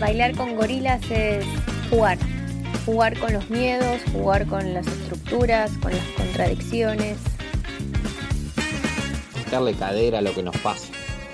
[0.00, 1.44] Bailar con gorilas es
[1.88, 2.18] jugar,
[2.84, 7.18] jugar con los miedos, jugar con las estructuras, con las contradicciones.
[9.52, 10.88] Darle cadera a lo que nos pasa.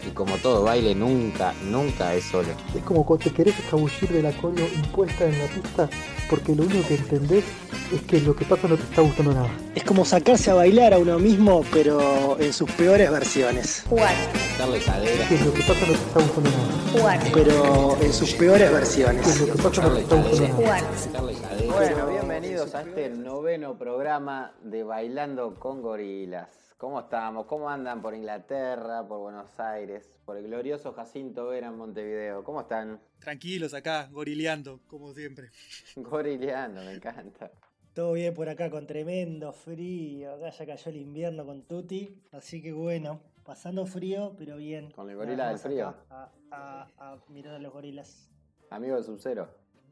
[0.07, 2.49] Y como todo baile, nunca, nunca es solo.
[2.77, 5.89] Es como cuando te querés escabullir de la cola impuesta en la pista
[6.29, 7.45] porque lo único que entendés
[7.93, 9.51] es que lo que pasa no te está gustando nada.
[9.75, 13.85] Es como sacarse a bailar a uno mismo, pero en sus peores versiones.
[13.89, 14.15] Jugar,
[14.59, 15.29] Darle cadera.
[15.29, 16.93] Que lo que pasa no te está gustando nada.
[16.93, 19.41] jugar, Pero en sus peores Que versiones.
[19.41, 20.55] lo que pasa no te está gustando nada.
[20.55, 20.83] jugar.
[21.13, 21.73] Darle cadera.
[21.75, 26.49] Bueno, bienvenidos a este noveno programa de Bailando con Gorilas.
[26.77, 27.47] ¿Cómo estamos?
[27.47, 32.43] ¿Cómo andan por Inglaterra, por Buenos Aires, por el glorioso Jacinto Vera en Montevideo?
[32.45, 33.01] ¿Cómo están?
[33.21, 35.51] Tranquilos acá, gorileando, como siempre.
[35.97, 37.51] Gorileando, me encanta.
[37.95, 40.35] Todo bien por acá con tremendo frío.
[40.35, 42.21] Acá ya cayó el invierno con Tuti.
[42.33, 44.91] Así que bueno, pasando frío, pero bien.
[44.91, 45.95] Con el gorila del frío.
[46.11, 48.29] A, a- a mirar a los gorilas.
[48.71, 49.49] Amigo de Sub-Zero.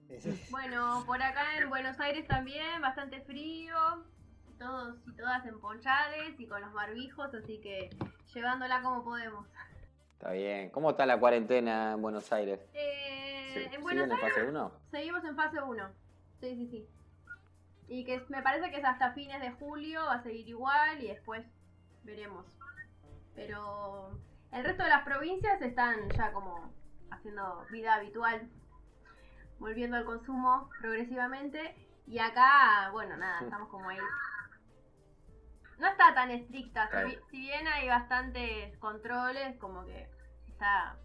[0.08, 3.74] Ese- Bueno, por acá en Buenos Aires también, bastante frío.
[4.62, 7.90] Todos y todas en ponchales y con los barbijos, así que
[8.32, 9.44] llevándola como podemos.
[10.12, 10.70] Está bien.
[10.70, 12.60] ¿Cómo está la cuarentena en Buenos Aires?
[12.72, 14.72] Eh, Sí, en ¿Siguen Buenos en Aires fase 1?
[14.92, 15.88] seguimos en fase 1.
[16.40, 16.88] Sí, sí, sí.
[17.88, 21.08] Y que me parece que es hasta fines de julio, va a seguir igual y
[21.08, 21.44] después
[22.04, 22.46] veremos.
[23.34, 24.16] Pero
[24.52, 26.72] el resto de las provincias están ya como
[27.10, 28.48] haciendo vida habitual,
[29.58, 31.74] volviendo al consumo progresivamente.
[32.06, 33.98] Y acá, bueno, nada, estamos como ahí.
[35.82, 37.08] No está tan estricta, si, Claro.
[37.08, 40.08] bi- si bien hay bastantes controles, como que
[40.46, 40.96] está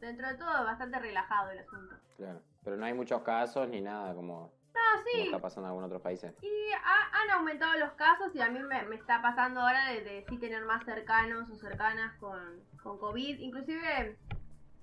[0.00, 1.94] dentro de todo bastante relajado el asunto.
[2.16, 2.42] Claro.
[2.64, 5.86] Pero no hay muchos casos ni nada como, No, como sí, está pasando en algunos
[5.86, 6.34] otros países.
[6.42, 10.00] y ha- han aumentado los casos y a mí me, me está pasando ahora de,
[10.02, 12.40] de sí tener más cercanos o cercanas con,
[12.82, 13.38] con COVID.
[13.38, 14.18] Inclusive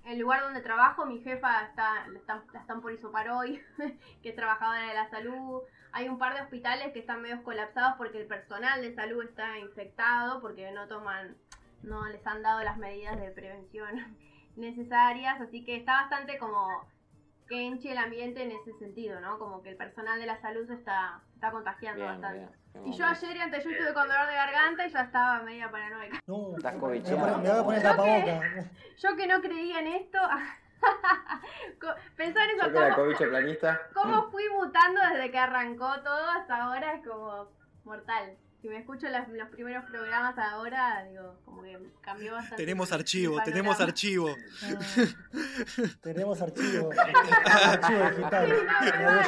[0.06, 3.62] el lugar donde trabajo, mi jefa está, la están, la están por hisopar hoy,
[4.22, 5.60] que es trabajadora de la salud.
[5.96, 9.58] Hay un par de hospitales que están medio colapsados porque el personal de salud está
[9.58, 11.36] infectado, porque no toman,
[11.82, 14.16] no les han dado las medidas de prevención
[14.56, 15.40] necesarias.
[15.40, 16.66] Así que está bastante como
[17.48, 19.38] que enche el ambiente en ese sentido, ¿no?
[19.38, 22.38] Como que el personal de la salud se está, se está contagiando Bien, bastante.
[22.72, 22.86] bien.
[22.92, 25.70] Y yo ayer y antes yo estuve con dolor de garganta y ya estaba media
[25.70, 26.18] paranoica.
[26.26, 26.74] No, Estás.
[28.98, 30.18] Yo que no creía en esto,
[32.16, 33.80] pensar en Yo eso, que era cómo, planista.
[33.94, 37.48] cómo fui mutando desde que arrancó todo hasta ahora es como
[37.84, 38.36] mortal.
[38.62, 42.56] Si me escucho las- los primeros programas ahora, digo, como que cambió bastante.
[42.56, 44.28] Tenemos archivo, tenemos archivo.
[44.62, 46.90] Ah, tenemos archivo.
[47.54, 48.46] archivo digital.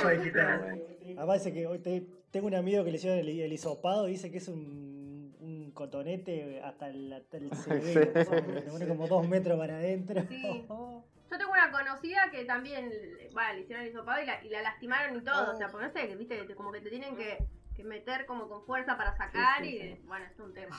[0.00, 0.83] Sí, digital.
[1.19, 4.12] Además dice que hoy te- tengo un amigo que le hicieron el, el hisopado y
[4.12, 8.11] dice que es un, un cotonete hasta el, hasta el cerebelo.
[8.15, 10.23] Sí, o sea, que te pone como dos metros para adentro.
[10.28, 10.67] Sí.
[11.31, 12.91] Yo tengo una conocida que también,
[13.32, 15.53] bueno, le hicieron el hisopado y la, y la lastimaron y todo.
[15.53, 17.38] O sea, porque no sé, que, viste, como que te tienen que,
[17.75, 20.76] que meter como con fuerza para sacar Sí, sí, y, bueno, es un tema.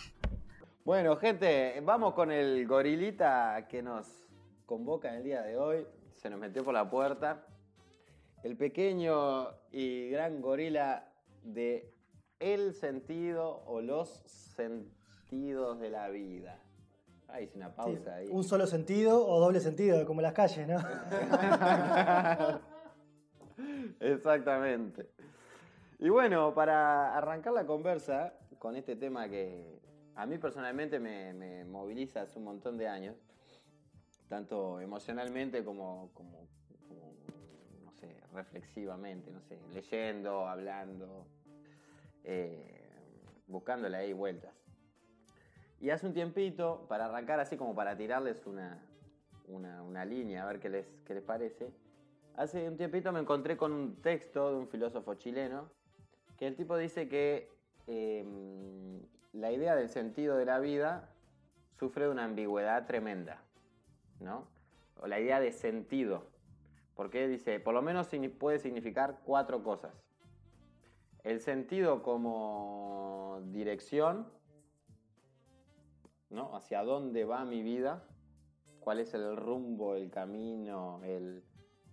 [0.86, 4.26] Bueno, gente, vamos con el gorilita que nos
[4.66, 5.86] convoca en el día de hoy.
[6.16, 7.46] Se nos metió por la puerta.
[8.44, 11.12] El pequeño y gran gorila
[11.44, 11.94] de
[12.40, 14.10] el sentido o los
[14.56, 16.62] sentidos de la vida.
[17.30, 18.28] Ah, hice una Sí, pausa ahí.
[18.32, 20.78] un solo sentido o doble sentido, como las calles, ¿no?
[24.00, 25.10] Exactamente.
[26.00, 29.80] Y bueno, para arrancar la conversa con este tema que
[30.16, 33.16] a mí personalmente me, me moviliza hace un montón de años,
[34.30, 36.48] tanto emocionalmente como, como,
[36.88, 37.14] como,
[37.84, 41.26] no sé, reflexivamente, no sé, leyendo, hablando,
[42.24, 42.90] eh,
[43.48, 44.54] buscándole ahí vueltas.
[45.80, 48.84] Y hace un tiempito, para arrancar así como para tirarles una,
[49.48, 51.72] una, una línea, a ver qué les, qué les parece,
[52.36, 55.70] hace un tiempito me encontré con un texto de un filósofo chileno,
[56.38, 57.50] que el tipo dice que
[57.88, 58.26] eh,
[59.34, 61.10] la idea del sentido de la vida
[61.80, 63.42] sufre de una ambigüedad tremenda,
[64.20, 64.48] ¿no?
[65.00, 66.24] O la idea de sentido,
[66.96, 68.10] porque dice, por lo menos
[68.40, 69.94] puede significar cuatro cosas.
[71.24, 74.28] El sentido como dirección,
[76.30, 76.56] ¿no?
[76.56, 78.04] Hacia dónde va mi vida,
[78.80, 81.44] cuál es el rumbo, el camino, el,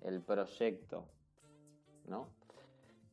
[0.01, 1.09] el proyecto,
[2.07, 2.29] ¿no?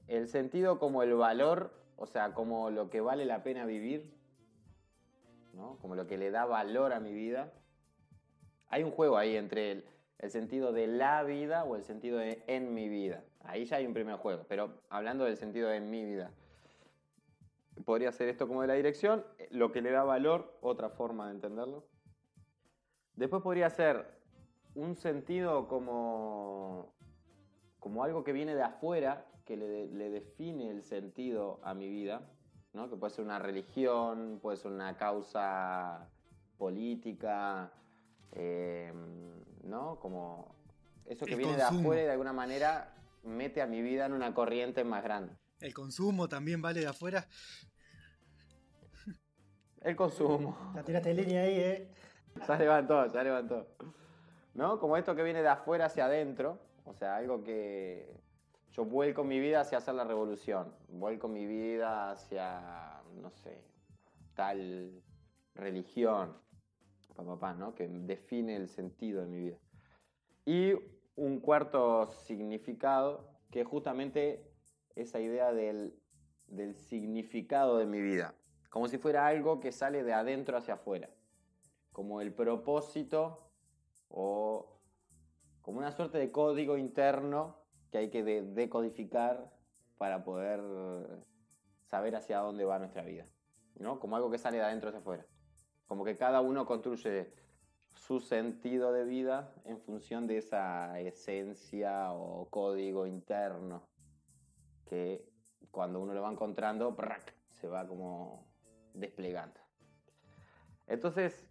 [0.07, 4.13] El sentido como el valor, o sea, como lo que vale la pena vivir,
[5.53, 5.77] ¿no?
[5.81, 7.53] Como lo que le da valor a mi vida.
[8.69, 9.85] Hay un juego ahí entre el,
[10.19, 13.23] el sentido de la vida o el sentido de en mi vida.
[13.43, 16.31] Ahí ya hay un primer juego, pero hablando del sentido de mi vida.
[17.85, 21.35] Podría ser esto como de la dirección, lo que le da valor, otra forma de
[21.35, 21.87] entenderlo.
[23.15, 24.19] Después podría ser
[24.75, 26.93] un sentido como,
[27.79, 32.29] como algo que viene de afuera, que le, le define el sentido a mi vida,
[32.73, 32.89] ¿no?
[32.89, 36.09] que puede ser una religión, puede ser una causa
[36.57, 37.71] política,
[38.33, 38.93] eh,
[39.63, 39.99] ¿no?
[39.99, 40.55] Como
[41.05, 41.79] eso que El viene de consumo.
[41.81, 42.93] afuera y de alguna manera
[43.23, 45.35] mete a mi vida en una corriente más grande.
[45.59, 47.27] El consumo también vale de afuera.
[49.81, 50.55] El consumo.
[50.75, 51.87] La tiraste en línea ahí, ¿eh?
[52.47, 53.67] Ya levantó, ya levantó.
[54.53, 54.79] ¿No?
[54.79, 58.13] Como esto que viene de afuera hacia adentro, o sea, algo que
[58.71, 63.63] yo vuelco mi vida hacia hacer la revolución, vuelco mi vida hacia, no sé,
[64.35, 65.01] tal
[65.55, 66.37] religión,
[67.15, 67.73] pa, pa, pa, ¿no?
[67.73, 69.57] Que define el sentido de mi vida.
[70.45, 70.73] Y
[71.15, 74.43] un cuarto significado, que es justamente
[74.95, 75.95] esa idea del,
[76.47, 78.35] del significado de mi vida,
[78.71, 81.09] como si fuera algo que sale de adentro hacia afuera
[81.91, 83.51] como el propósito
[84.07, 84.79] o
[85.61, 87.57] como una suerte de código interno
[87.91, 89.51] que hay que de- decodificar
[89.97, 90.61] para poder
[91.83, 93.25] saber hacia dónde va nuestra vida,
[93.75, 93.99] ¿no?
[93.99, 95.25] Como algo que sale de adentro hacia afuera.
[95.85, 97.33] Como que cada uno construye
[97.89, 103.83] su sentido de vida en función de esa esencia o código interno
[104.85, 105.29] que
[105.69, 107.35] cuando uno lo va encontrando, ¡prac!
[107.49, 108.50] se va como
[108.93, 109.59] desplegando.
[110.87, 111.47] Entonces,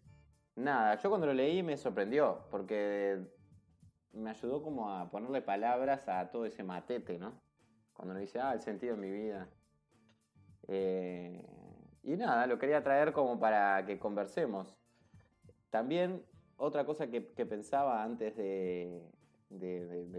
[0.57, 3.21] nada, yo cuando lo leí me sorprendió, porque
[4.13, 7.33] me ayudó como a ponerle palabras a todo ese matete, ¿no?
[7.95, 9.49] Cuando uno dice, ah, el sentido de mi vida.
[10.69, 11.45] Eh,
[12.03, 14.77] y nada, lo quería traer como para que conversemos.
[15.71, 16.25] También
[16.57, 19.03] otra cosa que, pensaba antes de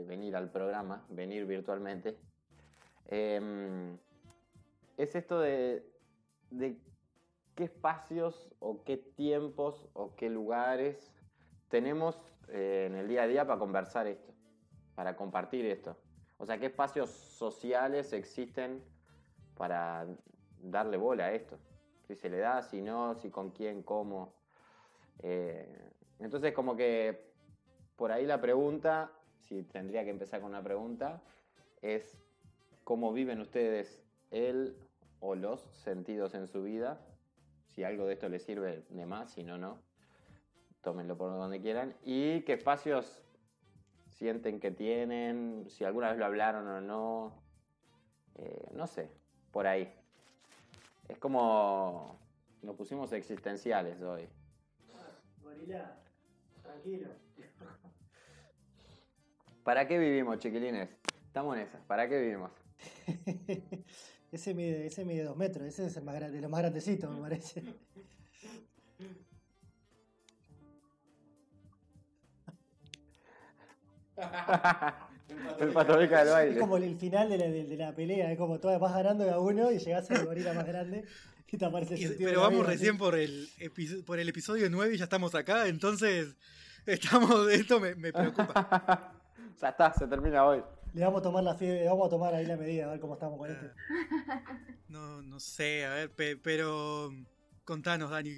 [0.07, 2.17] venir al programa, venir virtualmente,
[3.07, 3.97] em,
[4.97, 5.85] es esto de,
[6.49, 6.77] de
[7.61, 11.13] qué espacios o qué tiempos o qué lugares
[11.69, 14.33] tenemos eh, en el día a día para conversar esto,
[14.95, 15.95] para compartir esto.
[16.39, 18.83] O sea, qué espacios sociales existen
[19.55, 20.07] para
[20.59, 21.59] darle bola a esto.
[22.07, 24.33] Si se le da, si no, si con quién, cómo.
[25.19, 25.87] Eh,
[26.17, 27.31] entonces, como que
[27.95, 31.21] por ahí la pregunta, si tendría que empezar con una pregunta,
[31.83, 32.17] es
[32.83, 34.75] cómo viven ustedes el
[35.19, 36.99] o los sentidos en su vida.
[37.71, 39.79] Si algo de esto les sirve de más, si no, no.
[40.81, 41.95] Tómenlo por donde quieran.
[42.03, 43.23] Y qué espacios
[44.09, 47.43] sienten que tienen, si alguna vez lo hablaron o no.
[48.35, 49.09] Eh, no sé,
[49.51, 49.93] por ahí.
[51.07, 52.19] Es como
[52.61, 54.27] nos pusimos existenciales hoy.
[55.43, 55.97] Gorila,
[56.61, 57.09] tranquilo.
[59.63, 60.97] ¿Para qué vivimos, chiquilines?
[61.27, 61.81] Estamos en esas.
[61.85, 62.51] ¿Para qué vivimos?
[64.31, 67.09] ese mide, ese mide dos metros, ese es el más grande, de los más grandecitos,
[67.13, 67.63] me parece.
[75.59, 76.59] el patobica del Es baile.
[76.59, 79.31] como el final de la, de, de la pelea, es como todo vas ganando de
[79.31, 81.05] a uno y llegás al gorila más grande
[81.47, 82.97] y te aparece el Y- pero la vamos vida, recién ¿sí?
[82.97, 83.49] por el,
[84.05, 86.35] por el episodio 9 y ya estamos acá, entonces
[86.85, 89.13] estamos, esto me, me preocupa.
[89.61, 90.61] ya está, se termina hoy.
[90.93, 92.99] Le vamos a tomar la fiebre, le vamos a tomar ahí la medida, a ver
[92.99, 93.53] cómo estamos con Ah.
[93.53, 93.71] este.
[94.89, 97.09] No, no sé, a ver, pe- pero
[97.63, 98.35] contanos, Dani,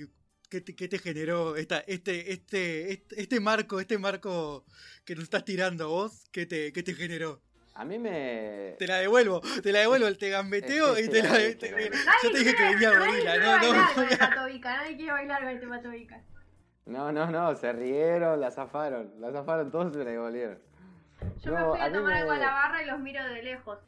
[0.51, 4.63] ¿qué te, qué te generó esta, este, este, este, este marco, este marco
[5.03, 6.25] que nos estás tirando vos?
[6.31, 7.41] ¿Qué te, qué te generó?
[7.73, 8.75] A mí me.
[8.77, 11.29] Te la devuelvo, te la devuelvo, te gambeteo Sí, y sí, te la...
[11.37, 12.03] sí, te- sí, te- sí.
[12.23, 13.57] yo te dije que venía gorila, no, no.
[13.71, 16.23] bailar con el patobica, nadie quiere bailar con este patobica.
[16.85, 19.11] No, no, no, se rieron, la zafaron.
[19.19, 20.59] La zafaron todos y se la devolvieron.
[21.41, 23.79] Yo me fui a, tomar me- algo a la barra y los miro de lejos.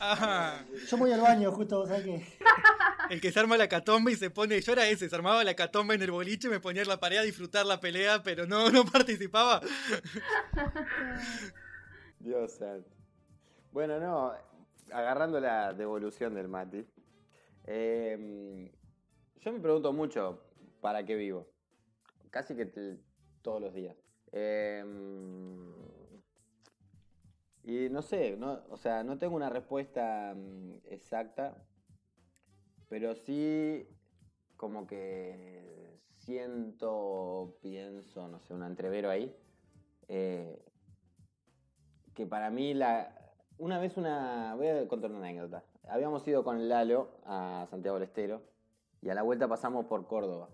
[0.00, 0.64] Ajá.
[0.88, 2.26] Yo voy al baño, justo, ¿sabes qué?
[3.10, 5.54] El que se arma la catombe y se pone, yo era ese, se armaba la
[5.54, 8.70] catombe en el boliche, me ponía en la pared a disfrutar la pelea, pero no,
[8.70, 9.60] no participaba.
[12.20, 12.90] Dios santo.
[13.72, 14.32] Bueno, no,
[14.92, 16.84] agarrando la devolución del Mati.
[17.64, 18.70] eh,
[19.40, 20.42] yo me pregunto mucho
[20.80, 21.46] para qué vivo.
[22.30, 22.98] Casi que te-
[23.42, 23.96] todos los días.
[24.32, 24.84] Eh,
[27.64, 31.56] y no sé, no, o sea, no tengo una respuesta mm, exacta,
[32.88, 33.86] pero sí
[34.56, 39.34] como que siento, pienso, no sé, un entrevero ahí.
[40.08, 40.62] eh,
[42.14, 43.14] que para mí la
[43.58, 48.08] una vez una voy a contar una anécdota habíamos ido con Lalo a Santiago del
[48.08, 48.42] Estero
[49.02, 50.48] y a la vuelta pasamos por Córdoba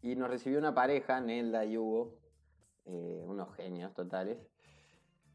[0.00, 2.23] y nos recibió una pareja Nelda y Hugo
[2.86, 4.38] eh, unos genios totales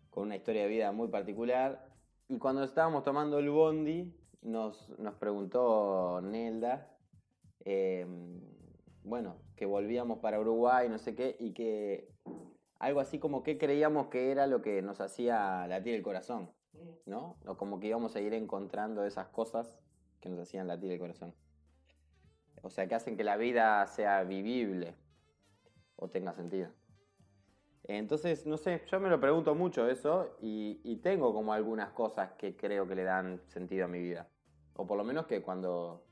[0.10, 1.88] con una historia de vida muy particular.
[2.28, 6.96] Y cuando estábamos tomando el bondi, nos, nos preguntó Nelda,
[7.66, 8.06] eh,
[9.04, 12.10] bueno, que volvíamos para Uruguay, no sé qué, y que
[12.80, 16.52] algo así como que creíamos que era lo que nos hacía latir el corazón,
[17.06, 17.38] ¿no?
[17.46, 19.78] O como que íbamos a ir encontrando esas cosas
[20.22, 21.34] que nos hacían latir el corazón.
[22.62, 24.96] O sea, que hacen que la vida sea vivible
[25.96, 26.70] o tenga sentido.
[27.92, 32.34] Entonces, no sé, yo me lo pregunto mucho eso y, y tengo como algunas cosas
[32.34, 34.28] que creo que le dan sentido a mi vida.
[34.76, 36.06] O por lo menos que cuando,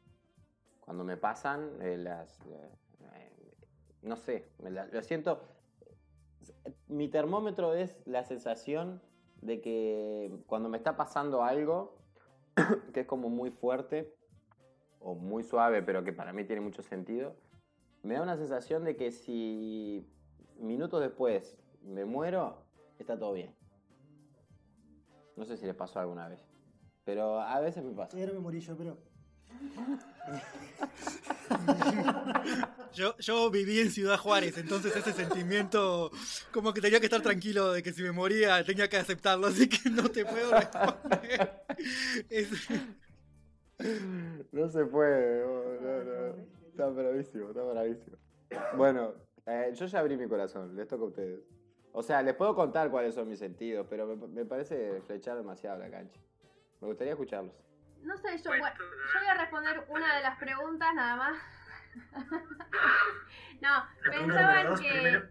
[0.80, 3.32] cuando me pasan, eh, las, eh,
[4.02, 4.50] no sé,
[4.92, 5.44] lo siento.
[6.88, 9.00] Mi termómetro es la sensación
[9.44, 12.00] de que cuando me está pasando algo
[12.92, 14.16] que es como muy fuerte
[15.00, 17.36] o muy suave, pero que para mí tiene mucho sentido,
[18.02, 20.10] me da una sensación de que si
[20.60, 21.56] minutos después
[21.88, 22.64] me muero,
[23.00, 23.54] está todo bien.
[25.36, 26.40] No sé si les pasó alguna vez,
[27.04, 28.18] pero a veces me pasa.
[28.18, 28.98] Ahora me morí yo, pero.
[32.94, 36.12] Yo, yo viví en Ciudad Juárez, entonces ese sentimiento,
[36.52, 39.70] como que tenía que estar tranquilo de que si me moría tenía que aceptarlo, así
[39.70, 41.64] que no te puedo responder.
[42.30, 42.50] Es-
[44.52, 46.36] No se puede, no, no, no.
[46.70, 48.18] Está bravísimo, está bravísimo.
[48.76, 49.14] Bueno,
[49.46, 51.42] eh, yo ya abrí mi corazón, les toca a ustedes.
[51.98, 55.80] O sea, les puedo contar cuáles son mis sentidos, pero me, me parece flechar demasiado
[55.80, 56.22] la cancha.
[56.80, 57.56] Me gustaría escucharlos.
[58.04, 61.38] No sé, yo, bueno, yo voy a responder una de las preguntas nada más.
[63.62, 65.22] no, La pregunta pensaba número dos que,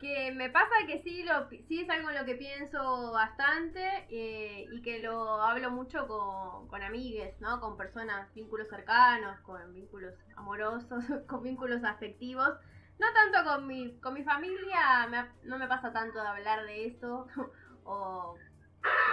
[0.00, 4.66] que me pasa que sí, lo, sí es algo en lo que pienso bastante eh,
[4.72, 7.60] y que lo hablo mucho con, con amigues, ¿no?
[7.60, 12.58] Con personas, vínculos cercanos, con vínculos amorosos, con vínculos afectivos.
[13.00, 16.86] No tanto con mi, con mi familia, me no me pasa tanto de hablar de
[16.86, 17.26] eso
[17.84, 18.36] o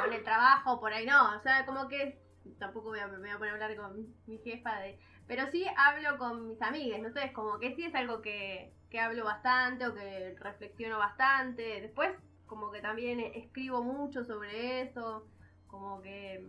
[0.05, 2.19] en el trabajo, por ahí no, o sea, como que
[2.59, 4.99] tampoco me voy a poner a hablar con mi jefa de...
[5.25, 8.73] Pero sí hablo con mis amigas, no sé, es como que sí es algo que,
[8.89, 11.81] que hablo bastante o que reflexiono bastante.
[11.81, 12.11] Después,
[12.45, 15.27] como que también escribo mucho sobre eso,
[15.67, 16.45] como que...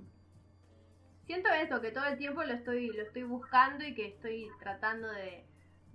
[1.27, 5.09] Siento eso, que todo el tiempo lo estoy, lo estoy buscando y que estoy tratando
[5.09, 5.48] de,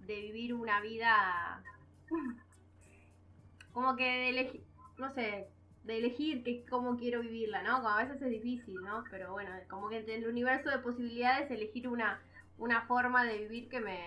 [0.06, 1.64] de vivir una vida...
[3.72, 4.64] Como que de elegir,
[4.98, 5.48] no sé,
[5.84, 7.78] de elegir que, cómo quiero vivirla, ¿no?
[7.78, 9.04] Como a veces es difícil, ¿no?
[9.10, 12.22] Pero bueno, como que entre el universo de posibilidades elegir una,
[12.58, 14.00] una forma de vivir que me...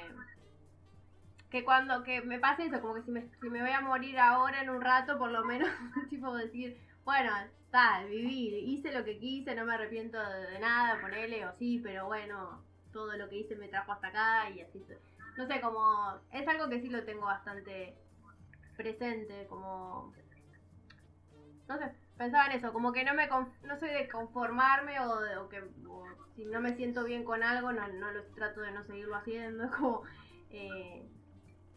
[1.51, 4.19] Que cuando que me pase eso, como que si me, si me voy a morir
[4.19, 5.69] ahora en un rato, por lo menos,
[6.11, 7.31] tipo decir, bueno,
[7.71, 12.07] tal, viví, hice lo que quise, no me arrepiento de, nada, ponele, o sí, pero
[12.07, 12.63] bueno,
[12.93, 14.83] todo lo que hice me trajo hasta acá y así.
[15.37, 16.21] No sé, como...
[16.33, 17.97] Es algo que sí lo tengo bastante
[18.77, 20.13] presente, como
[21.69, 25.37] no sé, pensaba en eso, como que no me no soy de conformarme o, de-
[25.39, 28.71] o que o si no me siento bien con algo, no, no lo trato de
[28.73, 30.03] no seguirlo haciendo, es como
[30.51, 31.09] eh,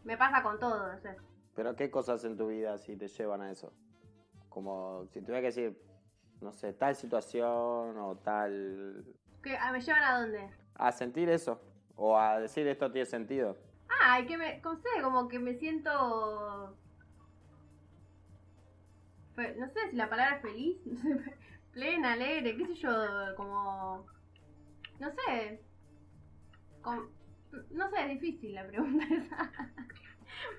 [0.04, 1.16] me pasa con todo, no sé.
[1.54, 3.72] Pero ¿qué cosas en tu vida si te llevan a eso?
[4.48, 5.82] Como si tuviera que decir,
[6.40, 9.04] no sé, tal situación o tal...
[9.42, 10.50] ¿Qué, ah, ¿Me llevan a dónde?
[10.74, 11.60] A sentir eso.
[12.02, 13.56] O a decir esto tiene sentido.
[13.88, 16.74] Ah, que me, sé, como que me siento
[19.36, 21.20] no sé si la palabra es feliz, no
[21.72, 22.90] plena, alegre, qué sé yo,
[23.36, 24.06] como
[24.98, 25.60] no sé,
[27.70, 29.52] no sé, es difícil la pregunta esa.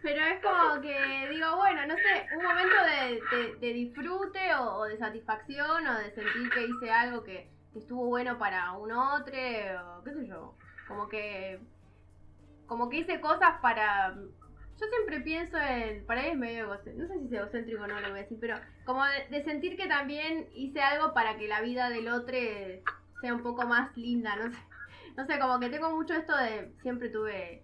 [0.01, 4.86] Pero es como que digo, bueno, no sé, un momento de, de- disfrute o, o
[4.86, 9.33] de satisfacción o de sentir que hice algo que, que estuvo bueno para un otro
[9.33, 10.53] o qué sé yo.
[10.91, 11.60] Como que
[12.67, 14.15] como que hice cosas para
[14.81, 17.88] yo siempre pienso en para mí es medio egocéntrico, no sé si es egocéntrico o
[17.88, 21.38] no lo voy a decir, pero como de, de sentir que también hice algo para
[21.38, 22.38] que la vida del otro
[23.21, 24.57] sea un poco más linda, no sé.
[25.17, 27.63] No sé, como que tengo mucho esto de siempre tuve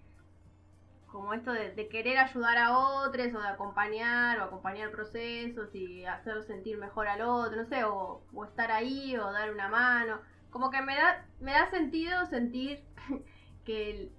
[1.07, 6.05] como esto de, de querer ayudar a otros o de acompañar o acompañar procesos y
[6.05, 10.19] hacerlo sentir mejor al otro, no sé, o, o estar ahí o dar una mano.
[10.49, 12.83] Como que me da, me da sentido sentir
[13.65, 14.11] que,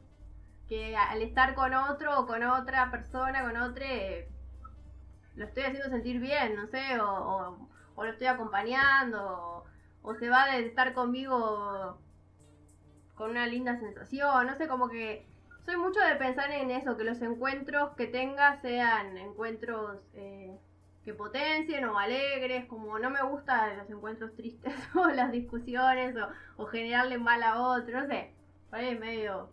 [0.68, 4.28] que al estar con otro o con otra persona, con otro, eh,
[5.34, 9.64] lo estoy haciendo sentir bien, no sé, o, lo estoy acompañando,
[10.02, 11.98] o, o se va de estar conmigo
[13.14, 15.26] con una linda sensación, no sé, como que
[15.68, 20.58] soy mucho de pensar en eso, que los encuentros que tenga sean encuentros eh,
[21.08, 26.14] que potencien o alegres, como no me gustan los encuentros tristes o las discusiones
[26.58, 28.34] o, generarle mal a otro, no sé,
[28.78, 29.48] es medio...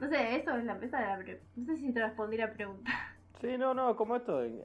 [0.00, 2.90] No sé, eso es la esa era la No sé si te respondí la pregunta.
[3.40, 4.62] Sí, no, no, como esto, ¿en,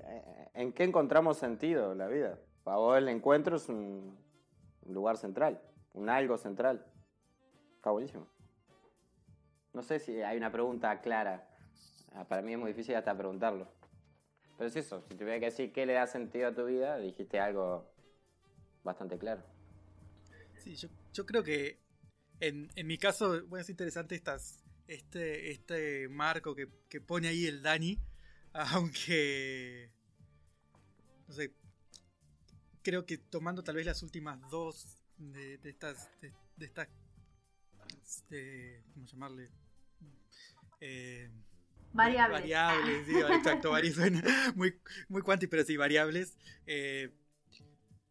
[0.53, 2.39] en qué encontramos sentido la vida?
[2.63, 4.17] Para vos el encuentro es un,
[4.83, 5.59] un lugar central,
[5.93, 6.85] un algo central.
[7.75, 8.25] Está buenísimo.
[9.73, 11.45] No sé si hay una pregunta clara.
[12.15, 13.67] Ah, Para mí es muy difícil hasta preguntarlo.
[14.59, 17.39] Pero es eso, si tuviera que decir qué le da sentido a tu vida, dijiste
[17.39, 17.89] algo
[18.83, 19.41] bastante claro.
[20.57, 21.79] Sí, yo, creo que
[22.41, 27.61] en, mi caso, bueno, es interesante estas, este, este marco que, que pone ahí el
[27.61, 27.97] Dani,
[28.51, 29.91] aunque,
[31.25, 31.53] no sé,
[32.81, 36.89] creo que tomando tal vez las últimas dos de, estas, de, estas,
[38.93, 39.51] ¿cómo llamarle?
[40.81, 41.31] Eh,
[41.93, 42.51] Variables.
[42.51, 44.23] Variables, sí, exacto, vari- suena
[44.55, 46.37] muy, muy cuanti, pero sí, variables.
[46.65, 47.09] Eh,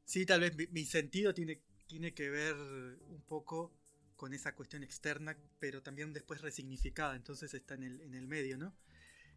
[0.05, 3.73] sí, tal vez mi, mi sentido tiene, tiene que ver un poco
[4.17, 8.59] con esa cuestión externa, pero también después resignificada, entonces está en el, en el medio,
[8.59, 8.75] ¿no?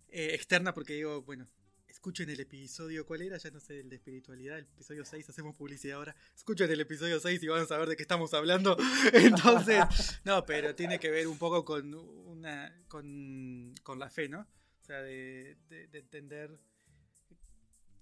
[0.10, 1.48] Eh, externa porque digo, bueno,
[1.92, 3.38] escuchen el episodio, ¿cuál era?
[3.38, 6.16] Ya no sé, el de espiritualidad, el episodio 6, hacemos publicidad ahora.
[6.36, 8.78] Escuchen el episodio 6 y van a saber de qué estamos hablando.
[9.14, 9.84] Entonces,
[10.24, 14.42] no, pero tiene que ver un poco con una con, con la fe, ¿no?
[14.42, 16.58] O sea, de, de- de entender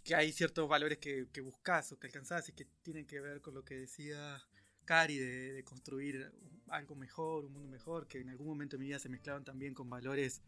[0.03, 3.41] que hay ciertos valores que, que buscas o que alcanzás y que tienen que ver
[3.41, 4.41] con lo que decía
[4.85, 6.31] Cari de, de construir
[6.67, 9.73] algo mejor, un mundo mejor, que en algún momento de mi vida se mezclaban también
[9.73, 10.41] con valores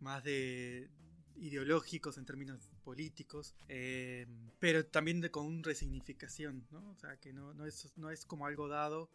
[0.00, 0.88] más de
[1.38, 4.26] ideológicos en términos políticos, eh,
[4.58, 6.90] pero también de, con una resignificación, ¿no?
[6.90, 9.10] O sea, que no, no, es, no es como algo dado,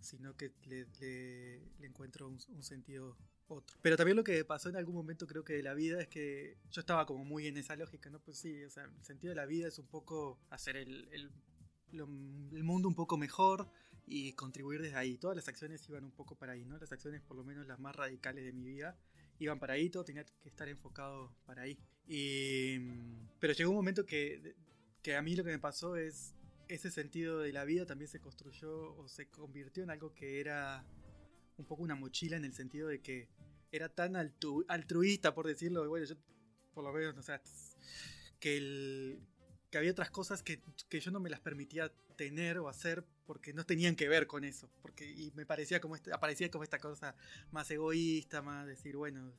[0.00, 3.16] sino que le, le- le encuentro un, un sentido
[3.48, 3.76] otro.
[3.82, 6.58] Pero también lo que pasó en algún momento creo que de la vida es que
[6.70, 8.20] yo estaba como muy en esa lógica, ¿no?
[8.20, 11.30] Pues sí, o sea, el sentido de la vida es un poco hacer el, el,
[11.92, 13.68] lo- el mundo un poco mejor
[14.06, 15.18] y contribuir desde ahí.
[15.18, 16.78] Todas las acciones iban un poco para ahí, ¿no?
[16.78, 18.96] Las acciones, por lo menos las más radicales de mi vida,
[19.38, 21.78] iban para todo tenía que estar enfocado para ahí.
[22.08, 22.78] Y,
[23.40, 24.54] pero llegó un momento que,
[25.02, 26.34] que a mí lo que me pasó es
[26.68, 30.84] ese sentido de la vida también se construyó o se convirtió en algo que era
[31.58, 33.28] un poco una mochila en el sentido de que
[33.72, 36.16] era tan altu- altruista, por decirlo, bueno, yo
[36.74, 37.40] por lo menos, o sea,
[38.38, 39.20] que, el,
[39.70, 43.52] que había otras cosas que, que yo no me las permitía tener o hacer porque
[43.52, 46.78] no tenían que ver con eso, porque y me parecía como este, aparecía como esta
[46.78, 47.14] cosa
[47.50, 49.32] más egoísta, más decir, bueno,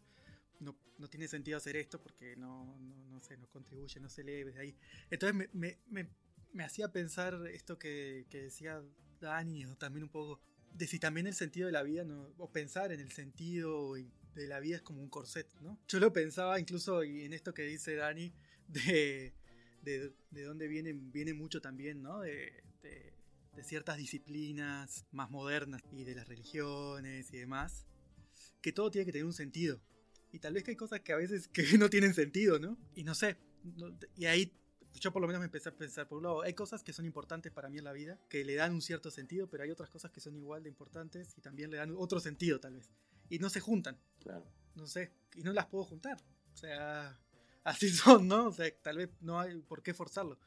[0.60, 4.24] no, no tiene sentido hacer esto porque no, no, no sé, no contribuye, no se
[4.24, 4.76] lee desde ahí.
[5.10, 6.10] Entonces me, me, me,
[6.54, 8.82] me hacía pensar esto que, que decía
[9.20, 10.42] Dani, o también un poco
[10.74, 14.48] de si también el sentido de la vida, no, o pensar en el sentido de
[14.48, 15.80] la vida es como un corset, ¿no?
[15.88, 18.32] Yo lo pensaba incluso en esto que dice Dani,
[18.68, 19.34] de,
[19.82, 22.22] de, de dónde viene, viene mucho también, ¿no?
[22.22, 22.64] De,
[23.58, 27.86] de, ciertas disciplinas más modernas y de las religiones y demás,
[28.62, 29.82] que todo tiene que tener un sentido.
[30.32, 32.78] Y tal vez que hay cosas que a veces que no tienen sentido, ¿no?
[32.96, 34.54] Y no sé, no- y ahí
[35.00, 37.06] yo por lo menos me empecé a pensar, por un lado, hay cosas que son
[37.06, 39.90] importantes para mí en la vida, que le dan un cierto sentido, pero hay otras
[39.90, 42.90] cosas que son igual de importantes y también le dan otro sentido tal vez.
[43.30, 44.46] Y no se juntan, Claro.
[44.76, 46.18] no sé, y no las puedo juntar.
[46.54, 47.20] O sea,
[47.64, 48.48] así son, ¿no?
[48.48, 50.40] O sea, tal vez no hay por qué forzarlo.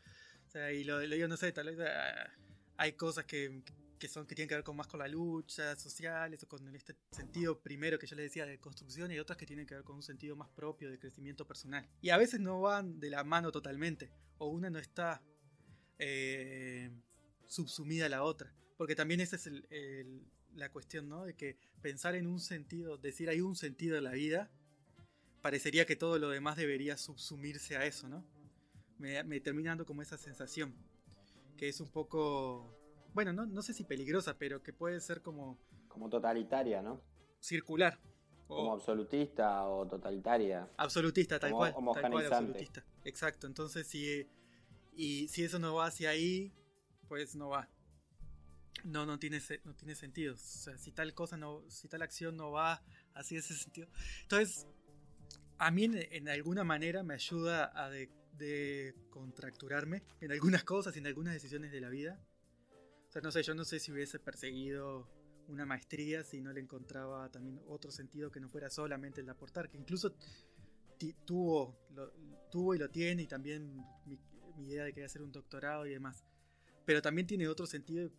[0.49, 2.31] O sea, y lo, lo digo, no sé, tal vez ah,
[2.81, 3.63] hay cosas que,
[3.99, 6.97] que son que tienen que ver con más con la lucha sociales o con este
[7.11, 9.97] sentido primero que yo les decía de construcción y otras que tienen que ver con
[9.97, 11.87] un sentido más propio de crecimiento personal.
[12.01, 15.23] Y a veces no van de la mano totalmente, o una no está
[15.99, 16.91] eh,
[17.47, 18.51] subsumida a la otra.
[18.79, 19.51] Porque también esa es
[20.55, 21.27] la cuestión, ¿no?
[21.27, 24.51] De que pensar en un sentido, decir hay un sentido en la vida,
[25.43, 28.25] parecería que todo lo demás debería subsumirse a eso, ¿no?
[28.97, 30.75] Me, me termina dando como esa sensación,
[31.61, 32.75] que es un poco,
[33.13, 37.03] bueno, no, no sé si peligrosa, pero que puede ser como Como totalitaria, ¿no?
[37.39, 37.99] circular.
[38.49, 40.67] o- Como absolutista o totalitaria.
[40.79, 41.75] Absolutista, tal Homo- cual.
[42.03, 42.83] Tal cual, absolutista.
[43.05, 43.47] Exacto.
[43.47, 44.27] Entonces, si,
[44.95, 46.51] y si eso no va hacia ahí,
[47.09, 47.69] pues no va.
[48.83, 50.33] No, no tiene, no tiene sentido.
[50.35, 52.83] O sea, si tal cosa no, si tal acción no va
[53.15, 53.87] hacia ese sentido.
[54.23, 54.67] Entonces,
[55.59, 60.95] a mí en, en alguna manera me ayuda a de, de contracturarme en algunas cosas
[60.97, 62.19] y en algunas decisiones de la vida.
[63.09, 65.09] O sea, no sé, yo no sé si hubiese perseguido
[65.49, 69.33] una maestría si no le encontraba también otro sentido que no fuera solamente el de
[69.33, 70.15] aportar, que incluso
[71.25, 72.13] tuvo, lo-
[72.51, 73.75] tuvo y lo tiene, y también
[74.07, 74.19] mi,
[74.57, 76.25] mi idea de querer hacer un doctorado y demás.
[76.85, 78.11] Pero también tiene otro sentido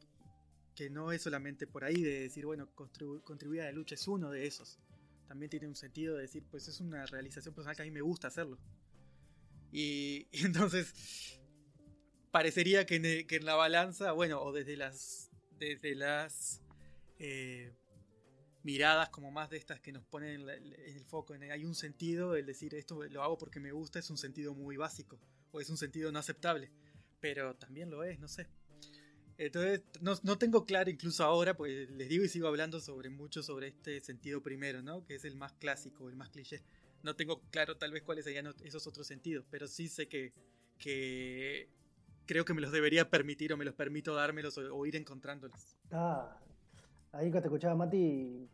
[0.76, 4.08] que no es solamente por ahí de decir, bueno, contribu- contribuir a la lucha, es
[4.08, 4.80] uno de esos.
[5.28, 8.02] También tiene un sentido de decir, pues es una realización personal que a mí me
[8.02, 8.58] gusta hacerlo.
[9.74, 11.40] Y, entonces
[12.32, 16.62] parecería que en, el- que en la balanza, bueno, o desde las, desde las,
[17.20, 17.72] eh,
[18.64, 22.36] miradas como más de estas que nos ponen en, la- el foco, hay un sentido,
[22.36, 25.20] el decir esto lo hago porque me gusta es un sentido muy básico,
[25.52, 26.72] o es un sentido no aceptable,
[27.20, 28.48] pero también lo es, no sé.
[29.38, 33.42] Entonces, no, no tengo claro incluso ahora, pues les digo y sigo hablando sobre mucho
[33.42, 35.04] sobre este sentido primero, ¿no?
[35.04, 36.62] Que es el más clásico, el más cliché.
[37.04, 40.34] No tengo claro tal vez cuáles serían esos otros sentidos, pero sí sé que,
[40.78, 41.68] que
[42.26, 45.76] creo que me los debería permitir o me los permito dármelos o, o ir encontrándolos.
[45.92, 46.38] Ah,
[47.12, 48.48] ahí que te escuchaba Mati,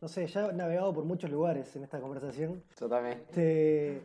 [0.00, 2.62] no sé, ya he navegado por muchos lugares en esta conversación.
[2.78, 3.18] Yo también.
[3.28, 4.02] Este,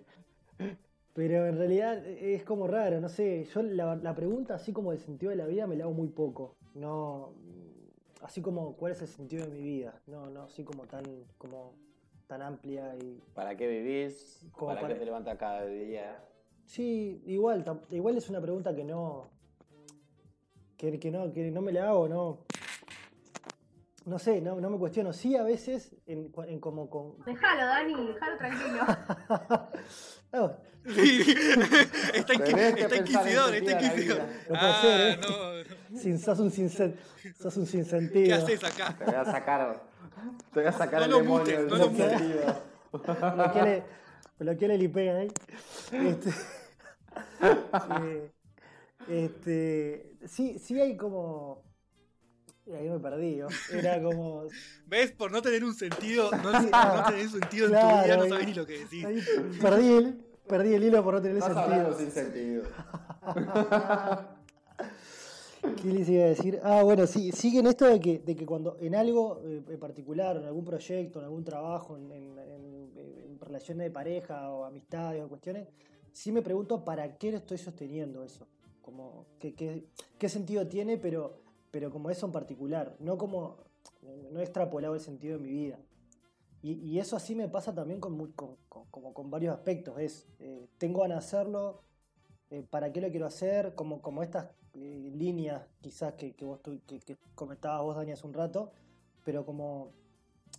[1.14, 3.48] pero en realidad es como raro, no sé.
[3.54, 6.08] Yo la, la pregunta, así como del sentido de la vida, me la hago muy
[6.08, 6.56] poco.
[6.74, 7.36] No,
[8.22, 10.02] así como cuál es el sentido de mi vida.
[10.08, 11.04] No, no, así como tan,
[11.38, 11.76] como
[12.34, 13.22] tan amplia y.
[13.36, 14.44] ¿Para qué vivís?
[14.60, 16.20] ¿Para, para- qué te levantas cada día?
[16.66, 19.30] Sí, igual, igual es una pregunta que no,
[20.78, 22.46] que, que no, que no me la hago, no.
[24.06, 25.14] No sé, no, no me cuestiono.
[25.14, 27.20] Sí, a veces, en, como con.
[27.26, 28.82] Déjalo, Dani, déjalo tranquilo.
[30.34, 30.46] No,
[30.84, 34.18] está, inqui- está inquisidor, está inquisidor.
[34.18, 35.20] No puede ah, ser, ¿eh?
[35.22, 36.00] no.
[36.00, 38.36] sin, sos un sin, sos un ¿Qué sinsentido.
[38.38, 38.96] haces acá?
[38.98, 39.93] Te voy a sacar.
[40.54, 42.22] Te voy a sacar No el lo demonio mutes, del no lo mutes.
[44.40, 45.32] bloqueale, el IP ahí.
[45.92, 46.32] Este,
[47.88, 48.32] sí,
[49.08, 51.64] este, sí, sí hay como.
[52.66, 53.48] y Ahí me perdí, ¿no?
[53.72, 54.48] Era como.
[54.88, 55.12] ¿Ves?
[55.12, 58.30] Por no tener un sentido, no, no tener sentido en tu Claro, vida, no ahí-
[58.30, 59.06] sabes ni lo que decís.
[59.06, 59.24] ahí
[59.62, 60.14] perdí, el,
[60.48, 61.98] perdí el hilo por no tener Estás sentido.
[61.98, 62.64] sin sentido.
[65.64, 66.60] ¿Qué les iba a decir?
[66.64, 70.36] Ah, bueno, sí, siguen esto de que, de que cuando en algo eh, en particular,
[70.38, 72.34] en algún proyecto, en algún trabajo, en, en-
[73.40, 75.68] relaciones de pareja o amistades o cuestiones,
[76.14, 78.48] sí me pregunto para qué lo estoy sosteniendo eso.
[78.82, 79.86] Como, ¿qué, qué,
[80.18, 83.58] qué sentido tiene, pero, pero como eso en particular, no como,
[84.32, 85.78] no he extrapolado el sentido de mi vida.
[86.62, 90.00] Y, eso así me pasa también con- con- como con varios aspectos.
[90.00, 91.82] Es, eh, tengo ganas de hacerlo,
[92.50, 96.60] eh, para qué lo quiero hacer, como, como estas eh, líneas quizás que, que vos
[96.62, 98.72] que, comentabas vos, Dani, hace un rato,
[99.24, 99.92] pero como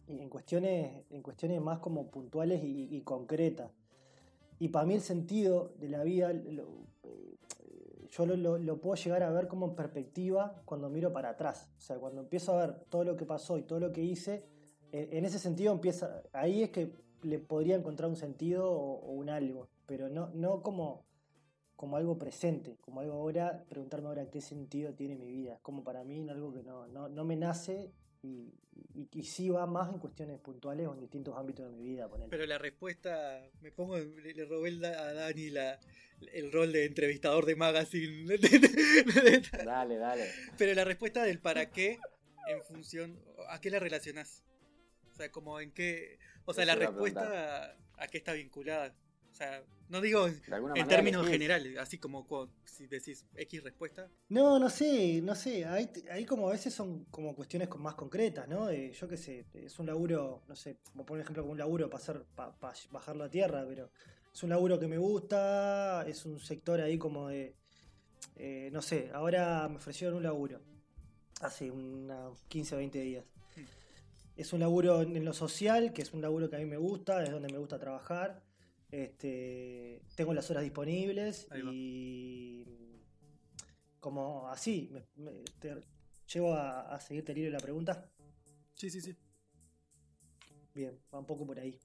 [0.06, 3.70] en cuestiones, en cuestiones más como puntuales y, concretas.
[4.58, 6.64] Y para mí el sentido de la vida, eh,
[8.10, 11.70] yo lo, puedo llegar a ver como en perspectiva cuando miro para atrás.
[11.78, 14.44] O sea, cuando empiezo a ver todo lo que pasó y todo lo que hice,
[14.92, 19.12] eh, en ese sentido empieza, ahí es que le podría encontrar un sentido o, o
[19.12, 21.04] un algo, pero no, no como,
[21.76, 26.04] como algo presente, como algo ahora, preguntarme ahora qué sentido tiene mi vida, como para
[26.04, 27.90] mí algo que no, no, no me nace
[28.22, 28.54] y,
[28.94, 32.08] y, y sí va más en cuestiones puntuales o en distintos ámbitos de mi vida.
[32.08, 32.30] ponele.
[32.30, 35.78] Pero la respuesta, me pongo, le, le robé el- a Dani la,
[36.32, 38.24] el rol de entrevistador de magazine.
[39.64, 40.30] Dale, dale.
[40.56, 41.98] Pero la respuesta del para qué,
[42.46, 44.42] en función, ¿a qué la relacionás?
[45.12, 48.94] O sea, como en qué, o sea, Eso la a respuesta a qué está vinculada.
[49.34, 50.28] O sea, no digo
[50.76, 52.24] en términos generales, así como
[52.64, 54.08] si decís X respuesta.
[54.28, 55.64] No, no sé, no sé.
[55.64, 58.70] Ahí, ahí como a veces son como cuestiones con- más concretas, ¿no?
[58.70, 61.90] Eh, yo qué sé, es un laburo, no sé, como por ejemplo como un laburo
[61.90, 62.54] para hacer, para
[62.92, 63.90] bajar la tierra, pero
[64.32, 67.56] es un laburo que me gusta, es un sector ahí como de,
[68.36, 70.60] eh, no sé, ahora me ofrecieron un laburo,
[71.40, 73.24] hace unos 15 o 20 días.
[73.56, 73.62] Hmm.
[74.36, 77.24] Es un laburo en lo social, que es un laburo que a mí me gusta,
[77.24, 78.40] es donde me gusta trabajar.
[78.94, 82.64] Este, tengo las horas disponibles y
[83.98, 85.80] como así, me, me- te-
[86.32, 88.08] llego a, a seguirte el hilo de la pregunta.
[88.74, 89.16] Sí, sí, sí.
[90.74, 91.78] Bien, va un poco por ahí.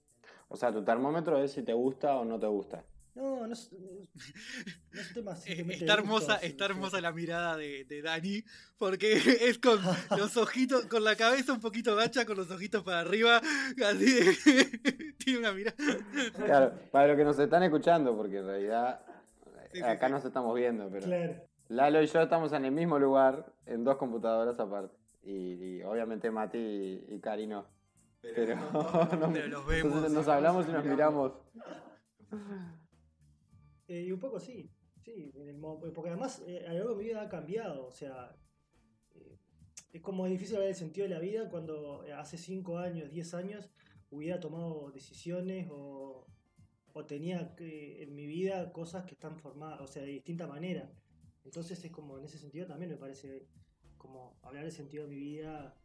[0.49, 2.83] O sea, tu termómetro es si te gusta o no te gusta.
[3.19, 3.69] No, no es,
[4.93, 6.71] no es un tema Eh, Está hermosa, está sí.
[6.71, 8.43] hermosa la mirada de, de Dani,
[8.77, 9.77] porque es con
[10.17, 13.41] los ojitos, con la cabeza un poquito gacha, con los ojitos para arriba,
[13.85, 15.75] así de- tiene una mirada.
[16.45, 19.01] Claro, para los que nos están escuchando, porque en realidad
[19.73, 20.13] Sí, acá sí.
[20.13, 21.43] nos estamos viendo, pero Claro.
[21.67, 24.95] Lalo y yo estamos en el mismo lugar, en dos computadoras aparte.
[25.21, 27.67] Y, y obviamente Mati y, y Cari no.
[28.21, 31.33] Pero, no- pero los vemos, entonces nos hablamos y nos miramos.
[33.89, 34.69] Eh, y un poco sí,
[35.01, 37.91] sí, en el porque además eh, a lo largo de mi vida ha cambiado, o
[37.91, 38.35] sea,
[39.15, 39.35] eh,
[39.91, 43.33] es como difícil ver el sentido de la vida cuando eh, hace 5 años, 10
[43.33, 43.69] años
[44.11, 46.27] hubiera tomado decisiones o,
[46.93, 50.91] o tenía en mi vida cosas que están formadas, o sea, de distinta manera.
[51.43, 53.47] Entonces es como, en ese sentido también me parece
[53.97, 55.75] como hablar del sentido de mi vida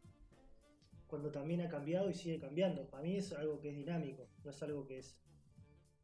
[1.07, 2.87] cuando también ha cambiado y sigue cambiando.
[2.87, 5.17] Para mí es algo que es dinámico, no es algo que es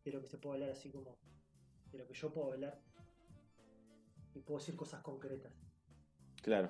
[0.04, 1.18] de lo que se puede hablar así como
[1.92, 2.80] de lo que yo puedo hablar
[4.34, 5.52] y puedo decir cosas concretas.
[6.42, 6.70] Claro.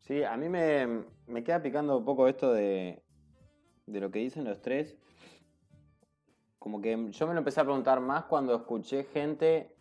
[0.00, 3.02] Sí, a mí me, me queda picando un poco esto de,
[3.86, 4.96] de lo que dicen los tres,
[6.58, 9.74] como que yo me lo empecé a preguntar más cuando escuché gente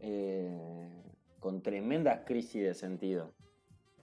[0.00, 1.02] eh,
[1.40, 3.32] con tremendas crisis de sentido,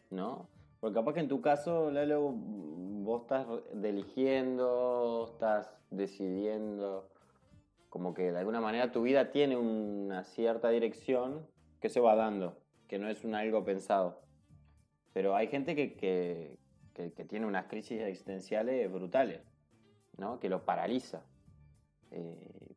[0.09, 0.49] ¿no?
[0.79, 3.47] Porque capaz que en tu caso, Lalo, vos estás
[3.83, 7.09] eligiendo, estás decidiendo,
[7.89, 11.47] como que de alguna manera tu vida tiene una cierta dirección
[11.81, 14.21] que se va dando, que no es un algo pensado.
[15.13, 16.57] Pero hay gente que, que,
[16.93, 19.41] que, tiene unas crisis existenciales brutales,
[20.17, 20.39] ¿no?
[20.39, 21.23] Que lo paraliza.
[22.11, 22.75] Eh,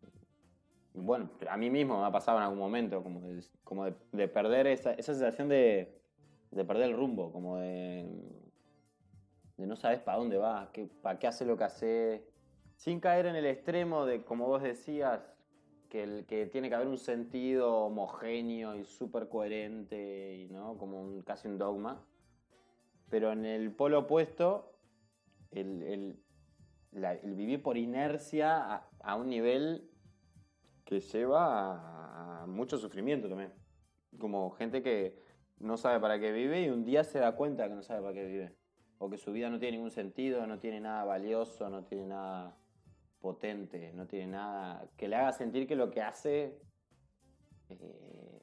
[0.94, 4.66] bueno, a mí mismo me ha pasado en algún momento, como de, como de, perder
[4.66, 6.00] esa, esa sensación de,
[6.50, 8.06] de, perder el rumbo, como de,
[9.56, 10.68] de no sabes para dónde vas,
[11.02, 12.24] para qué hace lo que hace,
[12.82, 15.20] sin caer en el extremo de, como vos decías,
[15.88, 20.76] que, el, que tiene que haber un sentido homogéneo y súper coherente, y, ¿no?
[20.78, 22.04] como un, casi un dogma.
[23.08, 24.72] Pero en el polo opuesto,
[25.52, 26.18] el,
[27.22, 29.88] vivir por inercia a, un nivel
[30.84, 33.52] que lleva a, mucho sufrimiento también.
[34.18, 35.22] Como gente que
[35.60, 38.14] no sabe para qué vive y un día se da cuenta que no sabe para
[38.14, 38.56] qué vive.
[38.98, 42.56] O que su vida no tiene ningún sentido, no tiene nada valioso, no tiene nada
[43.22, 46.58] potente, no tiene nada que le haga sentir que lo que hace,
[47.70, 48.42] eh,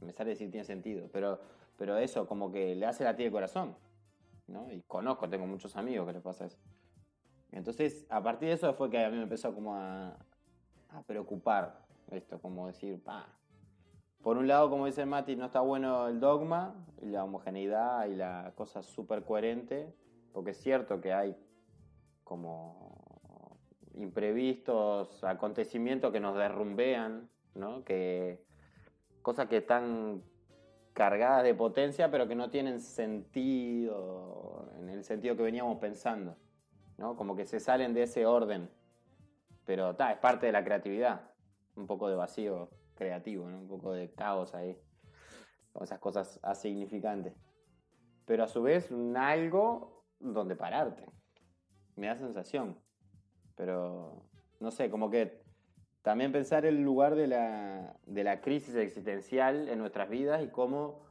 [0.00, 1.40] me sale decir tiene sentido, pero,
[1.78, 3.76] pero eso, como que le hace latir el corazón.
[4.70, 6.58] Y conozco, tengo muchos amigos que les pasa eso.
[7.50, 10.16] Entonces, a partir de eso fue que a mí me empezó como a,
[11.06, 13.26] preocupar esto, como decir, pa.
[14.22, 18.14] Por un lado, como dice Mati, no está bueno el dogma y la homogeneidad y
[18.14, 19.94] la cosa súper coherente,
[20.32, 21.36] porque es cierto que hay
[22.24, 22.95] como
[23.96, 27.84] imprevistos, acontecimientos que nos derrumbean, ¿no?
[27.84, 28.44] Que
[29.22, 30.22] cosas que están
[30.92, 36.36] cargadas de potencia, pero que no tienen sentido en el sentido que veníamos pensando,
[36.96, 37.16] ¿no?
[37.16, 38.70] Como que se salen de ese orden.
[39.64, 41.30] Pero ta, es parte de la creatividad,
[41.74, 44.78] un poco de vacío creativo, un poco de caos ahí,
[45.72, 47.34] con esas cosas asignificantes.
[48.24, 51.04] Pero a su vez, algo donde pararte.
[51.96, 52.78] Me da sensación.
[53.56, 54.22] Pero,
[54.60, 55.42] no sé, como que
[56.02, 61.04] también pensar el lugar de la, de la crisis existencial en nuestras vidas y cómo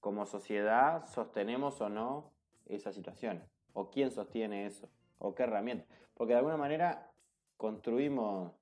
[0.00, 2.32] como sociedad sostenemos o no
[2.64, 3.42] esa situación,
[3.74, 5.84] o quién sostiene eso, o qué herramienta.
[6.14, 7.10] Porque de alguna manera
[7.56, 8.52] construimos,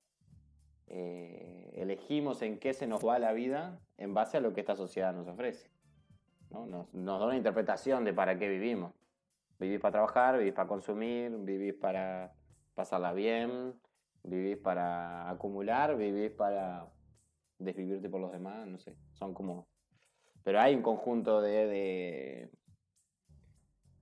[0.88, 4.75] eh, elegimos en qué se nos va la vida en base a lo que esta
[4.75, 5.71] sociedad nos ofrece.
[6.51, 6.67] ¿no?
[6.67, 8.93] Nos, nos da una interpretación de para qué vivimos.
[9.61, 12.33] Vivís para trabajar, vivís para consumir, vivís para
[12.79, 13.75] pasarla bien,
[14.23, 16.87] vivís para acumular, vivís para
[17.59, 19.67] desvivirte por los demás, no sé, son como...
[20.45, 22.49] Pero hay un conjunto de,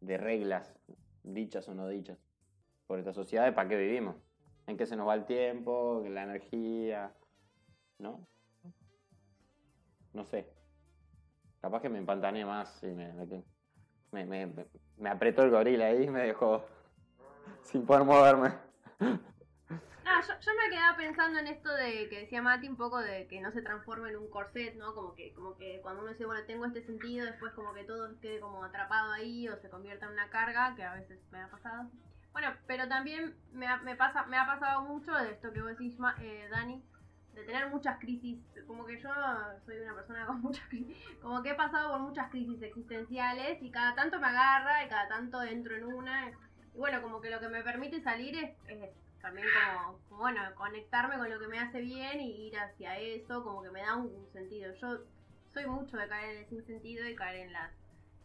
[0.03, 0.79] de, reglas,
[1.23, 2.19] dichas o no dichas,
[2.87, 4.17] por esta sociedad, para qué vivimos,
[4.67, 7.15] en qué se nos va el tiempo, la energía,
[7.99, 8.29] ¿no?
[10.13, 10.53] No sé.
[11.63, 13.11] Capaz que me empantané más y me,
[14.13, 14.67] me, me,
[14.99, 16.63] me apretó el gorila ahí y me dejó
[17.63, 18.66] sin poder moverme.
[18.99, 23.41] Ah, yo, me quedaba pensando en esto de que decía Mati un poco de que
[23.41, 24.95] no se transforme en un corset, ¿no?
[24.95, 28.19] Como que, como que cuando uno dice, bueno, tengo este sentido, después como que todo
[28.21, 31.49] quede como atrapado ahí o se convierta en una carga, que a veces me ha
[31.49, 31.91] pasado.
[32.33, 35.71] Bueno, pero también me ha, me pasa, me ha pasado mucho de esto que vos
[35.71, 36.83] decís, eh, Dani,
[37.35, 39.11] de tener muchas crisis, como que yo
[39.65, 43.71] soy una persona con muchas crisis, como que he pasado por muchas crisis existenciales y
[43.71, 46.31] cada tanto me agarra y cada tanto entro en una.
[46.77, 48.91] Y bueno, como que lo que me permite salir es
[49.23, 53.63] también como, bueno, conectarme con lo que me hace bien y ir hacia eso, como
[53.63, 54.75] que me da un, sentido.
[54.75, 54.99] Yo
[55.55, 57.73] soy mucho de caer en el sinsentido y caer en las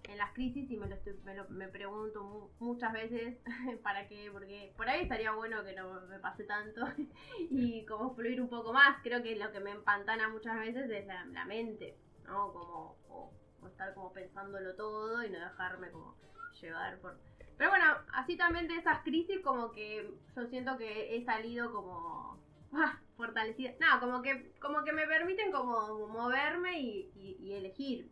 [0.03, 3.37] en las crisis y me lo, estoy, me, lo me, pregunto muchas veces
[3.83, 6.81] para qué, porque por ahí estaría bueno que no me pase tanto
[7.49, 9.01] y como fluir un poco más.
[9.01, 12.51] Creo que lo que me empantana muchas veces es la, mente, ¿no?
[12.51, 16.15] Como o estar como pensándolo todo y no dejarme como
[16.59, 17.17] llevar por
[17.61, 22.39] pero bueno, así también de esas crisis como que yo siento que he salido como
[22.73, 23.73] ah, fortalecida.
[23.79, 28.09] No, como que, como que me permiten como moverme y, elegir.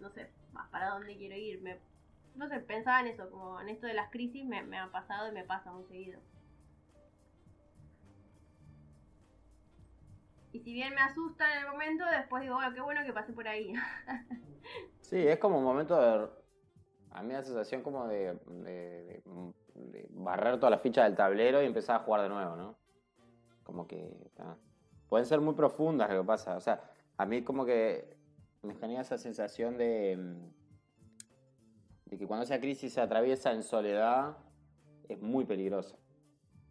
[0.00, 0.30] No sé,
[0.70, 1.62] para dónde quiero ir.
[2.34, 5.30] no sé, pensaba en eso, como en esto de las crisis me, me ha pasado
[5.30, 6.20] y me pasa muy seguido.
[10.52, 13.32] Y si bien me asusta en el momento, después digo, bueno, qué bueno que pasé
[13.32, 13.72] por ahí.
[15.00, 16.41] sí, es como un momento de
[17.14, 19.22] a mí la sensación como de,
[20.10, 22.76] barrer toda la ficha del tablero y empezar a jugar de nuevo, ¿no?
[23.62, 24.30] Como que
[25.08, 26.56] pueden ser muy profundas lo que pasa.
[26.56, 26.82] O sea,
[27.16, 28.16] a mí como que
[28.62, 30.36] me genera esa sensación de,
[32.06, 34.36] de que cuando esa crisis se atraviesa en soledad,
[35.08, 35.96] es muy peligrosa.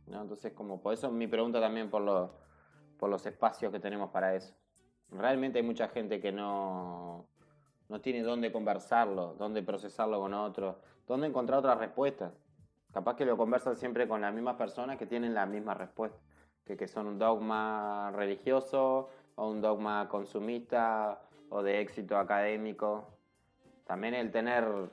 [0.07, 0.21] ¿no?
[0.21, 2.31] Entonces, como por eso mi pregunta también por, los
[2.97, 4.53] por los espacios que tenemos para eso.
[5.09, 7.27] Realmente hay mucha gente que no,
[7.91, 12.31] no tiene dónde conversarlo, dónde procesarlo con otros, dónde encontrar otras respuestas.
[12.93, 16.17] Capaz que lo conversan siempre con las mismas personas que tienen la misma respuesta,
[16.65, 23.09] que, que son un dogma religioso o un dogma consumista o de éxito académico.
[23.85, 24.89] También el tener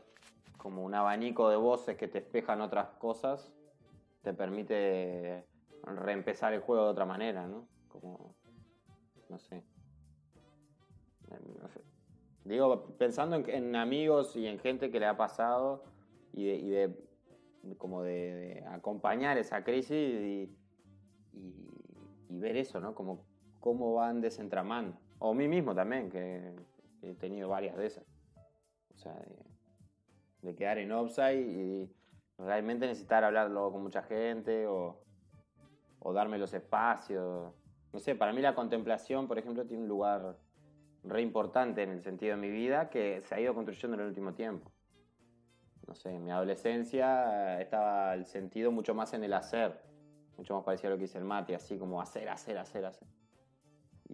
[0.57, 3.53] como un abanico de voces que te espejan otras cosas
[4.23, 5.47] te permite
[5.85, 7.69] reempezar el juego de otra manera, ¿no?
[7.89, 8.35] Como,
[9.29, 9.63] no sé.
[11.31, 11.98] No sé.
[12.49, 15.85] Digo, pensando en, amigos y en gente que le ha pasado
[16.33, 16.99] y de,
[17.63, 20.55] y como de, acompañar esa crisis y,
[22.31, 22.95] ver eso, ¿no?
[22.95, 23.27] Como
[23.61, 24.97] cómo van desentramando.
[25.19, 26.55] O mí mismo también, que
[27.03, 28.05] he tenido varias de esas.
[28.95, 29.45] O sea, de,
[30.43, 31.91] de quedar en offside y
[32.39, 35.03] realmente necesitar hablarlo con mucha gente o,
[35.99, 37.53] o, darme los espacios.
[37.93, 40.37] No sé, para mí la contemplación, por ejemplo, tiene un lugar
[41.05, 44.09] re importante en el sentido de mi vida que se ha ido construyendo en el
[44.09, 44.71] último tiempo.
[45.87, 49.81] No sé, en mi adolescencia estaba el sentido mucho más en el hacer,
[50.37, 53.09] mucho más parecido a lo que dice el Mati, así como hacer, hacer, hacer, hacer.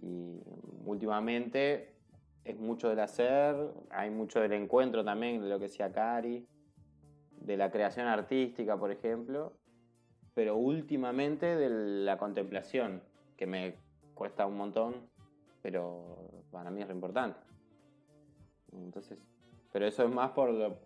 [0.01, 0.41] Y
[0.85, 1.95] últimamente
[2.45, 3.55] es mucho del hacer,
[3.89, 6.47] hay mucho del encuentro también, de lo que decía Cari,
[7.31, 9.53] de la creación artística, por ejemplo,
[10.33, 13.01] pero últimamente de la contemplación,
[13.35, 13.75] que me
[14.13, 15.09] cuesta un montón,
[15.61, 17.37] pero para mí es re importante.
[18.71, 19.19] Entonces,
[19.73, 20.79] pero eso es más por lo,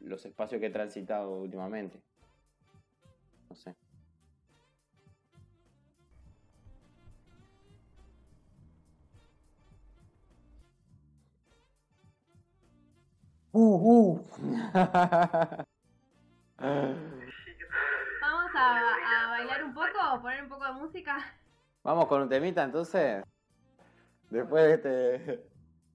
[0.00, 2.00] los espacios que he transitado últimamente.
[3.50, 3.76] No sé.
[13.52, 14.24] Uh, uh.
[18.22, 21.18] Vamos a, a, bailar un poco, poner un poco de música.
[21.82, 23.22] Vamos con un temita entonces.
[24.32, 25.44] Después de este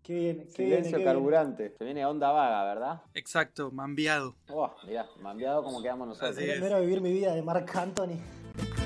[0.04, 1.64] qué bien, qué silencio viene, qué carburante.
[1.64, 1.78] Viene.
[1.80, 3.02] Se viene onda vaga, ¿verdad?
[3.16, 4.36] Exacto, mambiado.
[4.50, 6.36] Oh, mirá, mambiado como quedamos nosotros.
[6.36, 8.20] Primero vivir mi vida de Marc Anthony.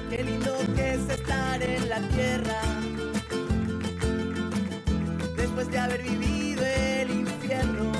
[0.10, 2.62] Qué lindo que es estar en la tierra.
[5.36, 7.92] Después de haber vivido el infierno.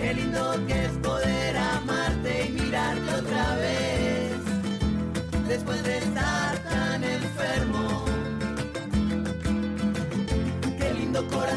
[0.00, 4.32] Qué lindo que es poder amarte y mirarte otra vez.
[5.48, 6.17] Después de estar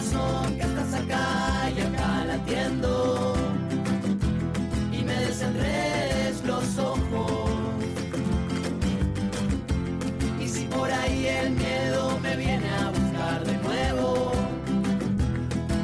[0.02, 3.36] que estás acá y acá latiendo.
[4.92, 7.52] Y me desenredes los ojos.
[10.40, 14.32] Y si por ahí el miedo me viene a buscar de nuevo,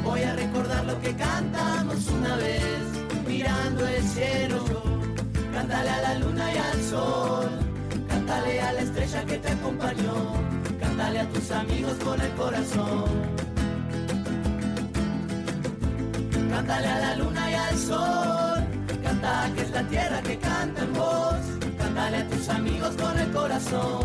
[0.02, 2.82] voy a recordar lo que cantamos una vez,
[3.24, 4.64] mirando el cielo.
[5.52, 7.48] Cántale a la luna y al sol,
[8.08, 10.34] cántale a la estrella que te acompañó,
[10.80, 13.37] cántale a tus amigos con el corazón.
[16.58, 18.66] Cántale a la luna y al sol,
[19.04, 21.36] canta que es la tierra que canta en voz,
[21.78, 24.04] cántale a tus amigos con el corazón.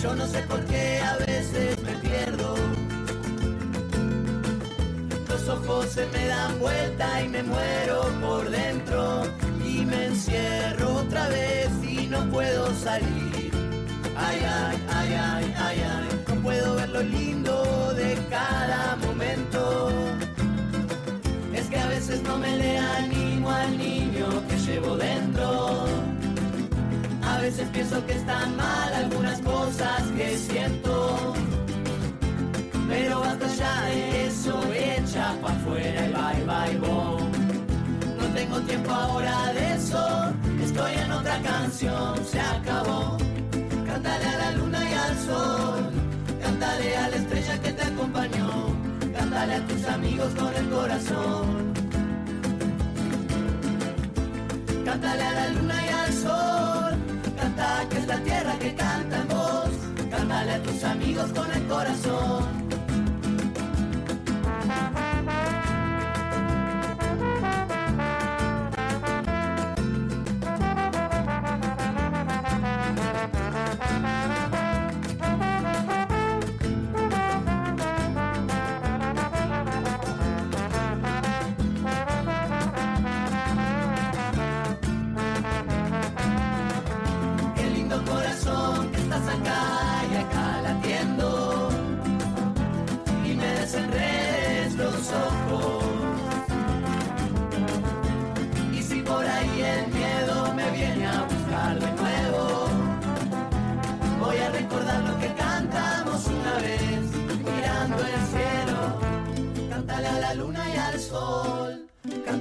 [0.00, 2.54] Yo no sé por qué a veces me pierdo.
[5.28, 9.24] Los ojos se me dan vuelta y me muero por dentro.
[9.66, 13.50] Y me encierro otra vez y no puedo salir.
[14.16, 16.08] Ay, ay, ay, ay, ay, ay.
[16.28, 18.96] No puedo ver lo lindo de cada
[22.30, 25.86] no me le animo al niño que llevo dentro.
[27.22, 31.34] A veces pienso que están mal algunas cosas que siento.
[32.88, 37.20] Pero basta ya de eso, echa pa' afuera y bye bye boom.
[38.18, 40.02] No tengo tiempo ahora de eso,
[40.66, 43.16] estoy en otra canción, se acabó.
[43.86, 45.80] Cántale a la luna y al sol,
[46.42, 48.50] cántale a la estrella que te acompañó,
[49.16, 51.79] cántale a tus amigos con el corazón.
[54.90, 56.98] Cántale a la luna y al sol,
[57.36, 59.70] canta que es la tierra que canta en voz,
[60.10, 62.69] cántale a tus amigos con el corazón.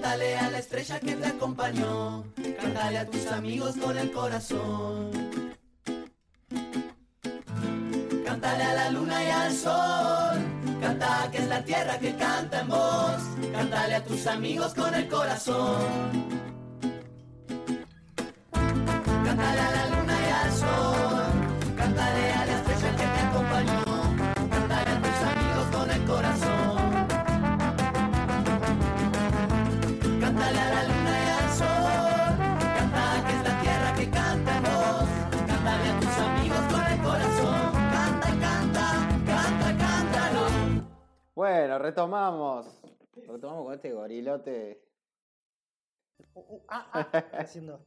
[0.09, 2.23] Cántale a la estrella que te acompañó.
[2.59, 5.11] Cántale a tus amigos con el corazón.
[8.25, 10.39] Cántale a la luna y al sol.
[10.81, 13.21] Canta que es la tierra que canta en voz.
[13.51, 16.25] Cántale a tus amigos con el corazón.
[18.51, 21.75] Cántale a la luna y al sol.
[21.77, 22.68] Cántale a la
[41.43, 42.67] Bueno, retomamos.
[43.25, 44.83] Retomamos con este gorilote.
[47.31, 47.79] Haciendo.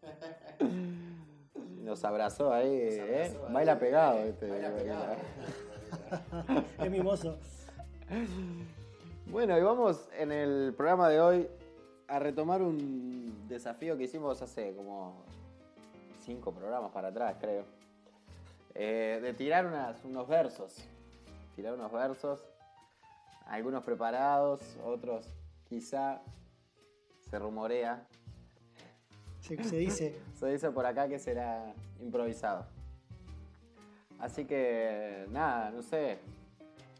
[1.82, 3.38] Nos abrazó ahí, ¿eh?
[3.50, 4.48] Baila pegado este.
[6.82, 7.36] Es mimoso.
[9.26, 11.46] Bueno, y vamos en el programa de hoy
[12.08, 15.26] a retomar un desafío que hicimos hace como
[16.20, 17.64] cinco programas para atrás, creo.
[18.74, 20.74] Eh, de tirar unas- unos versos.
[21.54, 22.40] Tirar unos versos.
[23.52, 25.28] Algunos preparados, otros
[25.68, 26.22] quizá
[27.28, 28.08] se rumorea.
[29.40, 30.18] Se, se dice.
[30.34, 32.64] Se dice por acá que será improvisado.
[34.18, 36.18] Así que nada, no sé.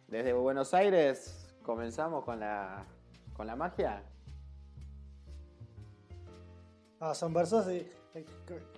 [0.09, 2.85] Desde Buenos Aires comenzamos con la
[3.35, 4.03] con la magia.
[7.01, 7.67] Ah, son versos.
[7.69, 8.25] eh, eh,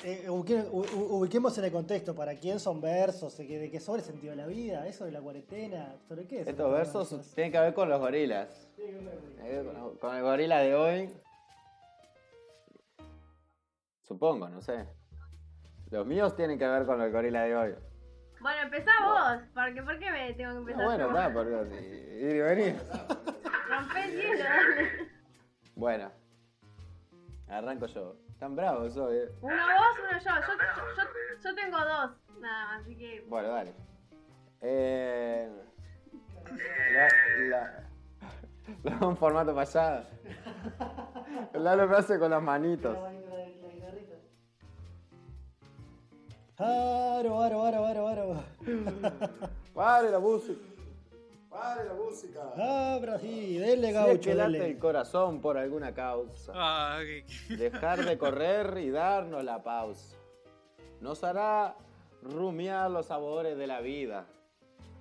[0.05, 2.15] eh, ubique- ubiquemos en el contexto.
[2.15, 3.37] ¿Para quién son versos?
[3.37, 4.87] ¿De qué, sobre el sentido de la vida?
[4.87, 5.97] ¿Eso de la cuarentena?
[6.09, 6.41] ¿Sobre qué?
[6.43, 8.69] Estos versos tienen que ver con los gorilas.
[8.79, 11.11] Eh, con- Con el gorila de hoy.
[14.03, 14.87] Supongo, no sé.
[15.91, 17.75] Los míos tienen que ver con el gorila de hoy.
[18.41, 22.37] Bueno, empezá vos, porque ¿por qué me tengo que empezar No, bueno, está, porque ir
[22.37, 22.77] y venir.
[23.71, 24.89] Rompé el hielo, dale.
[25.75, 26.11] Bueno,
[27.49, 28.17] arranco yo.
[28.39, 29.29] Tan bravo soy, eh.
[29.41, 30.31] Uno vos, uno yo.
[30.31, 32.11] Yo, yo, yo- yo tengo dos,
[32.41, 33.21] nada más, así que...
[33.29, 33.75] Bueno, dale.
[34.61, 35.51] Eh,
[36.93, 37.09] la,
[37.49, 40.05] la, hago un formato allá.
[41.53, 42.97] Lalo me hace con las manitos.
[46.57, 48.45] Aro, aro, aro, aro, aro.
[49.75, 50.61] ¡Pare la música!
[51.55, 52.53] ¡Pare la música!
[52.57, 54.71] Ah, sí, dele Si es gaucho, que late dele.
[54.73, 56.53] el corazón por alguna causa.
[56.55, 60.17] Ah, que- Dejar de correr y darnos la pausa.
[61.01, 61.77] Nos hará
[62.23, 64.27] rumiar los sabores de la vida.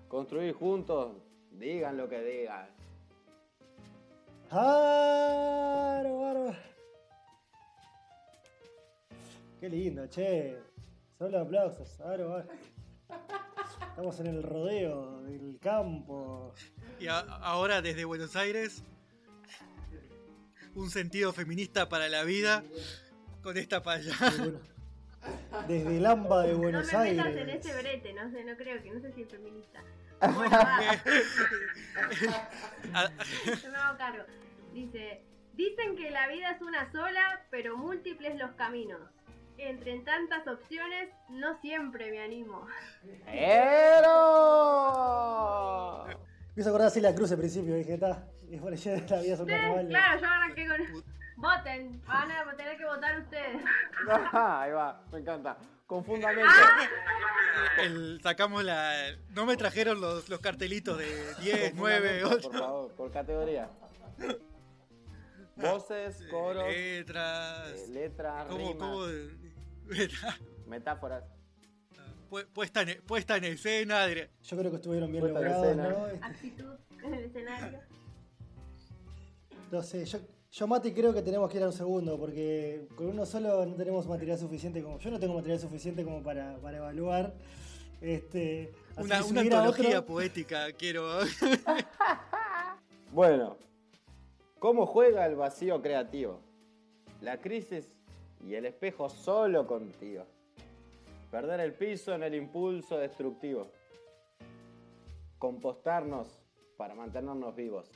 [0.07, 1.13] Construir juntos,
[1.51, 2.67] digan lo que digan.
[4.51, 6.55] Aro, aro.
[9.59, 10.57] Qué lindo, che.
[11.17, 11.99] Solo aplausos.
[12.01, 12.47] Aro, aro.
[13.93, 16.53] Estamos en el rodeo del campo.
[16.99, 18.83] Y a- ahora desde Buenos Aires,
[20.75, 22.63] un sentido feminista para la vida
[23.43, 24.11] con esta Bueno-
[25.67, 27.65] Desde el AMBA de No Buenos me metas en Aires.
[27.65, 29.81] ese brete, no sé, no creo que, no sé si es feminista.
[30.35, 30.79] Bueno, va,
[33.61, 34.23] yo me hago cargo.
[34.73, 35.21] Dice,
[35.53, 39.01] dicen que la vida es una sola, pero múltiples los caminos.
[39.57, 42.65] Entre tantas opciones, no siempre me animo.
[45.03, 46.05] ¡Ero!
[46.55, 48.27] Me hizo acordar así la cruz al principio, dije, está.
[48.49, 49.87] Y bueno, ya la vida Sí, carnaval.
[49.87, 51.03] claro, yo arranqué con...
[51.35, 53.61] Voten, van a tener que votar ustedes.
[54.33, 55.57] Ahí va, me encanta.
[55.87, 56.49] Con fundamento.
[57.81, 58.93] el- sacamos la.
[59.29, 62.49] No me trajeron los, los cartelitos de 10, Con 9, fundamento, 8.
[62.51, 63.69] Por favor, por categoría.
[65.55, 67.89] Voces, coros, eh, Letras.
[67.89, 69.31] letras, ¿Cómo, rimas, cómo de-
[70.67, 71.23] metáforas.
[72.29, 74.07] Pu- puesta, en, puesta en escena.
[74.07, 75.75] dire- Yo creo que estuvieron bien Puesta logrados.
[75.77, 76.07] ¿no?
[76.07, 77.79] Este, Actitud en el escenario.
[79.71, 80.19] No sé, yo,
[80.51, 83.75] yo Mati creo que tenemos que ir a un segundo, porque con uno solo no
[83.75, 84.97] tenemos material suficiente como.
[84.99, 87.33] Yo no tengo material suficiente como para, para evaluar.
[88.01, 91.19] Este, Una, una antología otro- poética, quiero.
[93.11, 93.57] Bueno,
[94.63, 96.39] ¿cómo juega el vacío creativo?
[97.19, 97.93] La crisis
[98.39, 100.25] y el espejo solo contigo.
[101.29, 103.69] Perder el piso en el impulso destructivo.
[105.37, 106.39] Compostarnos
[106.77, 107.91] para mantenernos vivos.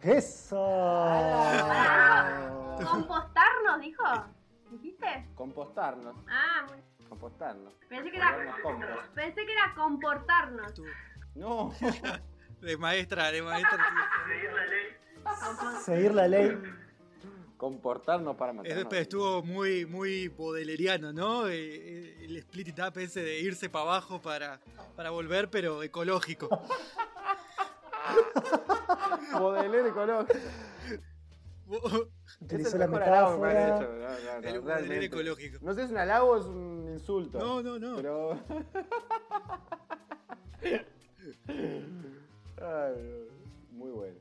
[0.00, 0.56] ¡Eso!
[2.90, 4.04] ¿Compostarnos, dijo?
[4.70, 5.28] ¿Dijiste?
[5.34, 6.16] Compostarnos.
[6.30, 6.82] Ah, bueno.
[7.10, 7.74] Compostarnos.
[7.90, 8.38] Pensé que era,
[9.14, 10.72] pensé que era comportarnos.
[10.72, 10.84] Tú,
[11.34, 11.72] No.
[12.62, 13.78] De maestra, de maestra.
[15.84, 16.56] Seguir la ley.
[17.56, 18.56] Comportarnos para sí.
[18.56, 21.48] mantenernos Esto estuvo muy, muy bodeleriano, ¿no?
[21.48, 24.60] Eh, eh, El split up ese de irse para abajo para,
[24.96, 26.48] para volver, pero ecológico.
[29.32, 30.38] Modelero ecológico.
[32.48, 33.76] Es el la mejor halago que me han metáfora.
[33.76, 33.92] hecho.
[33.92, 35.04] No, no, no, El modelero realmente.
[35.06, 35.58] ecológico.
[35.62, 37.38] No sé si es un halago o es un insulto.
[37.38, 37.96] No, no, no.
[37.96, 38.38] Pero.
[42.64, 43.28] Ay,
[43.72, 44.18] muy bueno.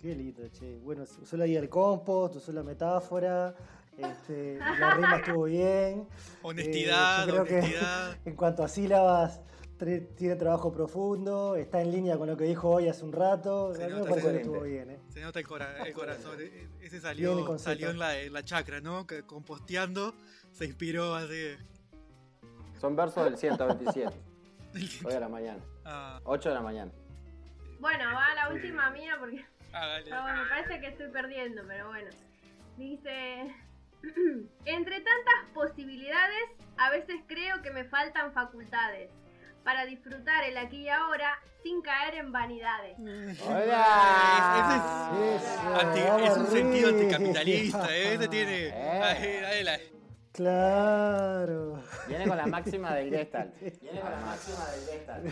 [0.00, 0.78] Qué lindo, che.
[0.78, 3.54] Bueno, usó la guía del compost, usó la metáfora.
[3.96, 6.06] Este, la rima estuvo bien.
[6.42, 8.16] Honestidad, Eh, que- honestidad.
[8.26, 9.40] En cuanto a sílabas,
[9.78, 13.74] tiene trabajo profundo, está en línea con lo que dijo hoy hace un rato.
[13.74, 14.66] Se nota, parece que se estuvo nota.
[14.66, 14.98] bien, ¿eh?
[15.08, 16.40] Se nota el, cora- el corazón.
[16.40, 19.06] E- e- Ese salió, salió en la, en la chacra, ¿no?
[19.06, 20.14] Que composteando.
[20.52, 21.54] Se inspiró así.
[22.80, 24.14] Son versos del 127.
[25.06, 25.62] Hoy a la mañana.
[25.88, 26.90] Ah, 8 de la mañana.
[27.78, 30.12] Bueno, va la última mía porque ah, dale.
[30.12, 32.10] Ah, bueno, me parece que estoy perdiendo, pero bueno.
[32.76, 33.54] Dice,
[34.64, 39.10] entre tantas posibilidades, a veces creo que me faltan facultades
[39.62, 42.96] para disfrutar el aquí y ahora sin caer en vanidades.
[43.46, 45.12] ¡Hola!
[45.36, 48.14] Eso, Anti- vamos es un sentido anticapitalista, ¿eh?
[48.14, 48.66] Ese tiene.
[48.68, 49.44] Eh.
[49.46, 49.78] ahí la-
[50.36, 51.78] Claro.
[52.08, 53.54] Viene con la máxima del Gestalt.
[53.80, 55.26] Viene con la máxima del Gestalt.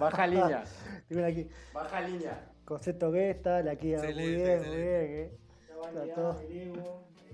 [0.00, 0.64] Baja línea.
[1.26, 2.50] Aquí Baja línea.
[2.64, 4.86] concepto Gestalt, aquí muy Excelente, bien, muy bien.
[4.86, 5.38] ¿eh?
[5.84, 6.36] Está todo.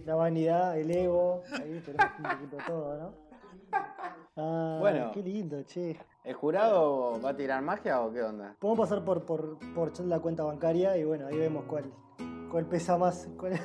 [0.07, 3.15] La vanidad, el ego, ahí tenemos un poquito todo, ¿no?
[4.37, 5.11] Ah, Bueno.
[5.13, 5.99] qué lindo, che.
[6.25, 8.57] ¿El jurado va a tirar magia o qué onda?
[8.59, 11.93] Podemos pasar por, por, por la cuenta bancaria y bueno, ahí vemos cuál,
[12.51, 13.29] cuál pesa más.
[13.39, 13.61] cuál-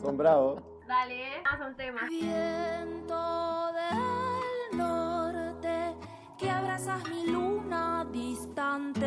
[0.00, 0.62] Son bravos.
[0.86, 2.00] Dale, a un tema.
[2.08, 5.96] Viento del norte
[6.38, 9.06] que abrazas mi luna distante.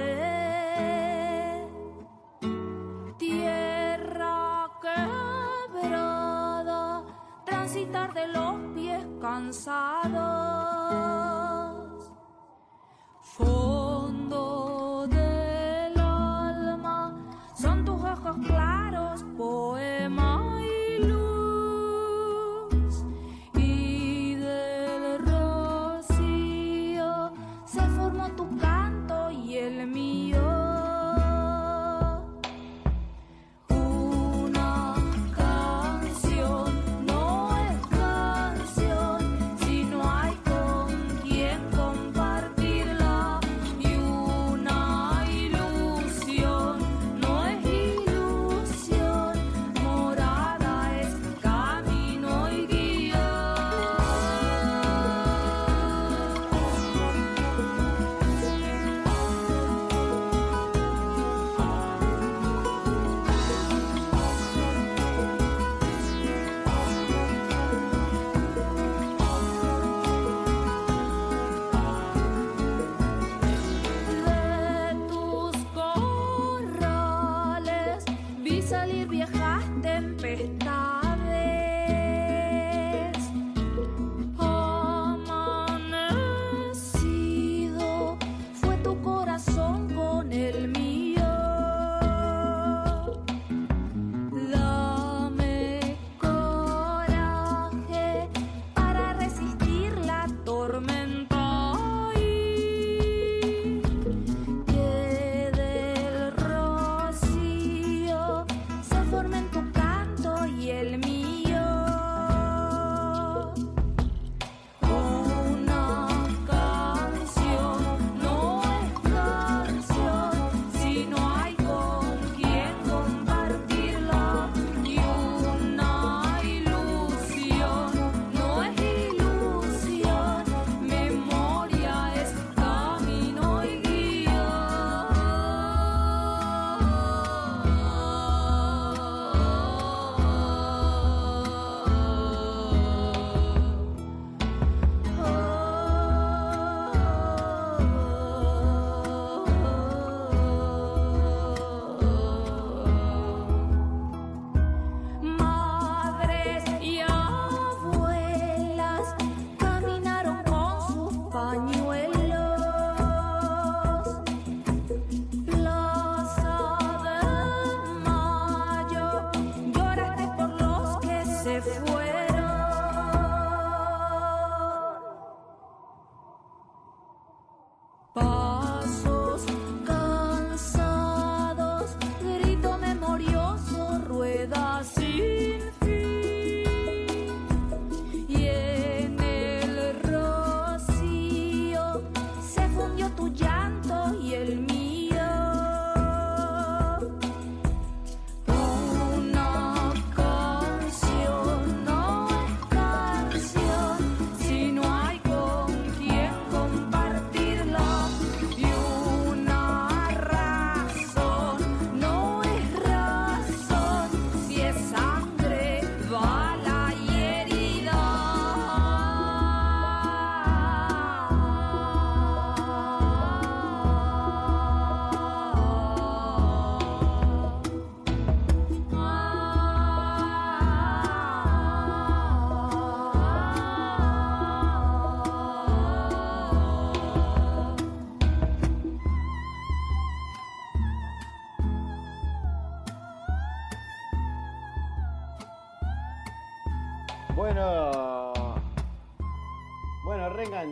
[3.17, 4.69] Tierra
[5.71, 7.05] quebrada,
[7.45, 10.19] transitar de los pies cansados.
[13.21, 14.68] Fondo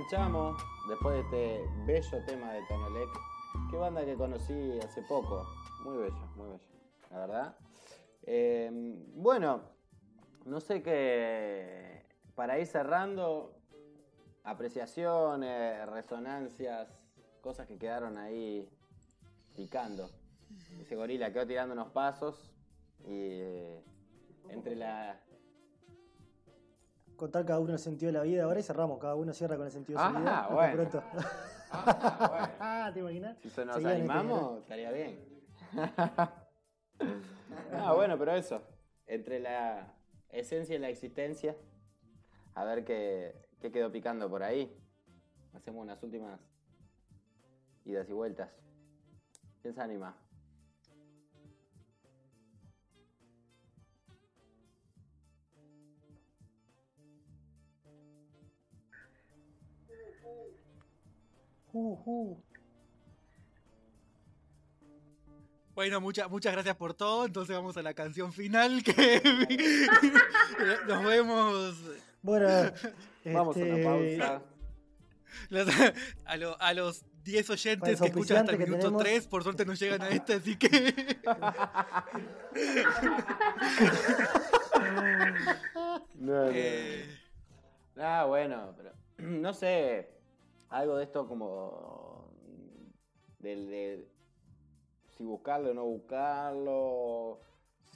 [0.10, 3.10] reenganchamos después de este bello tema de Tonolec.
[3.70, 5.46] Qué banda que conocí hace poco.
[5.84, 6.64] Muy bello, muy bello,
[7.12, 7.58] la verdad.
[8.24, 8.70] Eh,
[9.16, 9.62] bueno,
[10.46, 12.06] no sé qué.
[12.36, 13.54] Para ir cerrando,
[14.44, 16.88] apreciaciones, resonancias,
[17.42, 18.70] cosas que quedaron ahí
[19.56, 20.10] picando.
[20.80, 22.54] Ese gorila quedó tirando unos pasos
[23.04, 23.84] y eh,
[24.50, 25.20] entre la.
[27.18, 29.00] Contar cada uno el sentido de la vida ahora y cerramos.
[29.00, 30.48] Cada uno cierra con el sentido de su Ah, vida.
[30.52, 30.74] Bueno.
[30.76, 31.04] pronto.
[31.72, 32.54] Ah, bueno.
[32.60, 33.38] Ah, ¿te imaginas?
[33.40, 35.20] Si se nos Seguían este animamos, estaría bien.
[37.74, 38.62] ah, bueno, pero eso.
[39.08, 39.94] Entre la
[40.30, 41.56] esencia y la existencia,
[42.54, 44.72] a ver qué, qué quedó picando por ahí.
[45.54, 46.40] Hacemos unas últimas
[47.84, 48.50] idas y vueltas.
[49.62, 50.16] ¿Quién se anima?
[61.80, 62.38] Uh, uh.
[65.76, 67.26] Bueno, muchas muchas gracias por todo.
[67.28, 69.22] Entonces vamos a la canción final que
[70.88, 71.76] nos vemos
[72.24, 72.48] Bueno,
[73.26, 74.42] Vamos a este, una pausa.
[75.50, 75.68] los-
[76.26, 79.04] a, lo- a los 10 Para oyentes que escuchan hasta el minuto tenemos.
[79.04, 79.28] 3.
[79.28, 81.20] Por suerte no llegan a este, así que
[85.76, 86.50] no, no.
[86.52, 87.06] eh,
[88.00, 90.10] Ah, bueno, pero no sé,
[90.70, 92.32] algo de esto como
[93.40, 94.08] del de
[95.18, 97.40] si buscarlo o no buscarlo,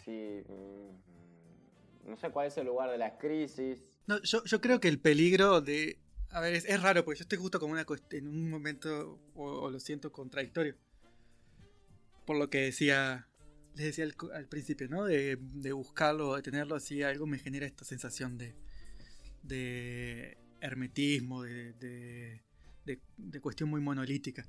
[0.03, 3.83] si mm, no sé cuál es el lugar de las crisis.
[4.07, 5.99] no, yo, creo que el peligro de...
[6.29, 9.79] A ver, es, raro porque yo estoy justo como una en un momento, o, lo
[9.79, 10.75] siento, contradictorio.
[12.25, 13.27] Por lo que decía,
[13.75, 15.03] les decía al, al principio, ¿no?
[15.03, 18.55] De, de buscarlo, de tenerlo así, algo me genera esta sensación de,
[19.43, 22.43] de hermetismo, de, de,
[22.85, 23.01] de-
[23.41, 24.45] cuestión muy monolítica.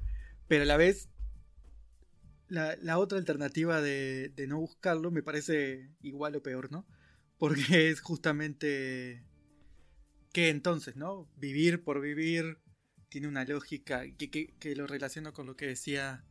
[0.48, 1.08] Pero a la vez,
[2.48, 6.86] la, la otra alternativa de, de no buscarlo me parece igual o peor, ¿no?
[7.38, 9.24] Porque es justamente
[10.32, 11.28] que entonces, ¿no?
[11.36, 12.58] Vivir por vivir
[13.08, 16.24] tiene una lógica que, que- que lo relaciono con lo que decía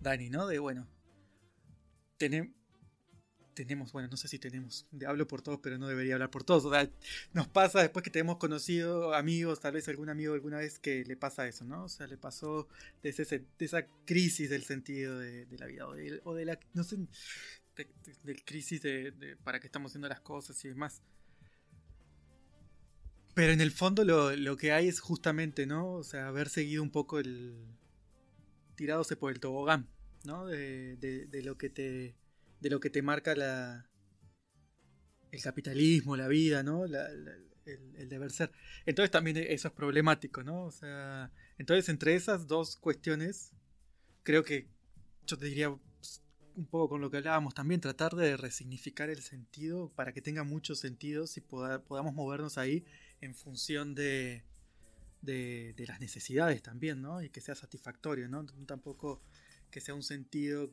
[0.00, 0.46] Dani, ¿no?
[0.46, 0.88] De bueno,
[2.18, 2.54] tenem-
[3.64, 6.64] tenemos, bueno, no sé si tenemos, hablo por todos, pero no debería hablar por todos.
[6.64, 6.88] O sea,
[7.34, 11.04] nos pasa después que te hemos conocido amigos, tal vez algún amigo alguna vez que
[11.04, 11.84] le pasa eso, ¿no?
[11.84, 12.68] O sea, le pasó
[13.02, 13.24] de, ese,
[13.58, 15.86] de esa crisis del sentido de, la vida,
[16.24, 16.96] o de, la, no sé,
[17.76, 19.12] de, de- del crisis de,
[19.44, 21.02] para qué estamos haciendo las cosas y demás.
[23.34, 25.92] Pero en el fondo lo, lo que hay es justamente, ¿no?
[25.94, 27.54] O sea, haber seguido un poco el...
[28.76, 29.86] tirándose por el tobogán,
[30.24, 30.46] ¿no?
[30.46, 32.14] De- de lo que te...
[32.60, 33.88] de lo que te marca la...
[35.30, 36.86] el capitalismo, la vida, ¿no?
[36.86, 37.08] La-
[37.66, 38.50] el, el deber ser.
[38.86, 40.64] Entonces también eso es problemático, ¿no?
[40.64, 43.52] O sea, entonces entre esas dos cuestiones,
[44.24, 44.68] creo que
[45.26, 46.22] yo te diría pues,
[46.56, 50.44] un poco con lo que hablábamos también, tratar de resignificar el sentido para que tenga
[50.44, 52.84] muchos sentidos y poda- podamos movernos ahí
[53.20, 54.44] en función de,
[55.22, 57.22] de, de las necesidades también, ¿no?
[57.22, 58.44] Y que sea satisfactorio, ¿no?
[58.66, 59.22] Tampoco
[59.70, 60.72] que sea un sentido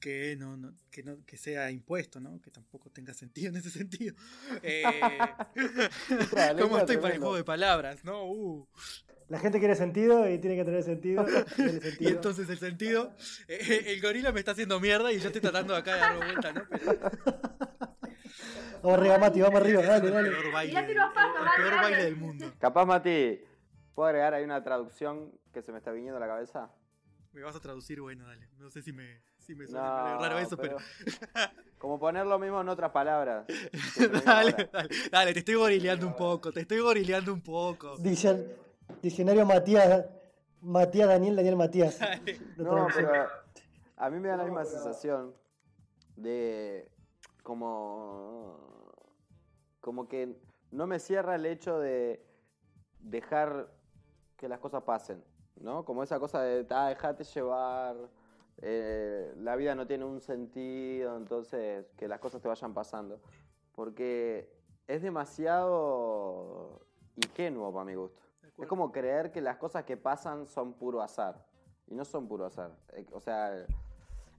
[0.00, 2.40] que no, no- que no que sea impuesto, ¿no?
[2.40, 4.14] Que tampoco tenga sentido en ese sentido.
[4.62, 4.82] Eh,
[6.60, 8.24] ¿Cómo estoy para el juego de palabras, no?
[8.24, 8.68] Uh.
[9.28, 11.26] La gente quiere sentido y tiene que tener sentido.
[11.54, 12.10] Tiene Y sentido.
[12.12, 13.14] entonces el sentido,
[13.46, 16.52] eh, el gorila me está haciendo mierda y yo estoy tratando acá de darle vuelta,
[16.52, 16.62] ¿no?
[16.70, 16.98] Pero
[18.82, 20.30] Vamos arriba, Mati, vamos arriba, dale, el dale.
[20.30, 20.94] peor baile, el- el
[21.56, 22.52] peor baile del mundo.
[22.58, 23.40] Capaz, Mati,
[23.94, 26.70] ¿puedo agregar ahí una traducción que se me está viniendo a la cabeza?
[27.32, 28.48] Me vas a traducir, bueno, dale.
[28.56, 30.76] No sé si me, si me suena medio raro eso, pero.
[31.78, 33.46] Como poner lo mismo en otras palabras.
[34.26, 37.96] dale, dale, dale, te estoy gorileando un poco, te estoy gorileando un poco.
[37.96, 38.44] Diccion-
[39.00, 40.04] Diccionario Matías,
[40.60, 41.98] Matías Daniel, Daniel Matías.
[42.58, 43.26] No, pero
[43.96, 45.34] a mí me da la misma sensación
[46.16, 46.90] de
[47.42, 48.92] como
[49.80, 50.36] como que
[50.72, 52.22] no me cierra el hecho de
[53.00, 53.72] dejar
[54.36, 55.24] que las cosas pasen,
[55.56, 55.86] ¿no?
[55.86, 57.96] Como esa cosa de, ah, dejate llevar,
[58.60, 63.20] eh, la vida no tiene un sentido, entonces que las cosas te vayan pasando.
[63.74, 64.52] Porque
[64.86, 66.80] es demasiado
[67.16, 68.22] ingenuo para mi gusto.
[68.56, 71.46] Es como creer que las cosas que pasan son puro azar.
[71.86, 72.76] Y no son puro azar.
[72.92, 73.66] Eh, O sea,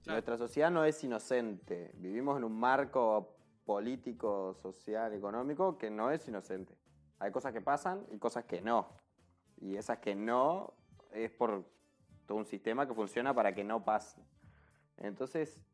[0.06, 1.90] nuestra sociedad no es inocente.
[1.94, 6.76] Vivimos en un marco político, social, económico que no es inocente.
[7.18, 8.88] Hay cosas que pasan y cosas que no.
[9.56, 10.74] Y esas que no
[11.12, 11.64] es por
[12.34, 14.24] un sistema que funciona para que no pasen.
[14.98, 15.64] Entonces,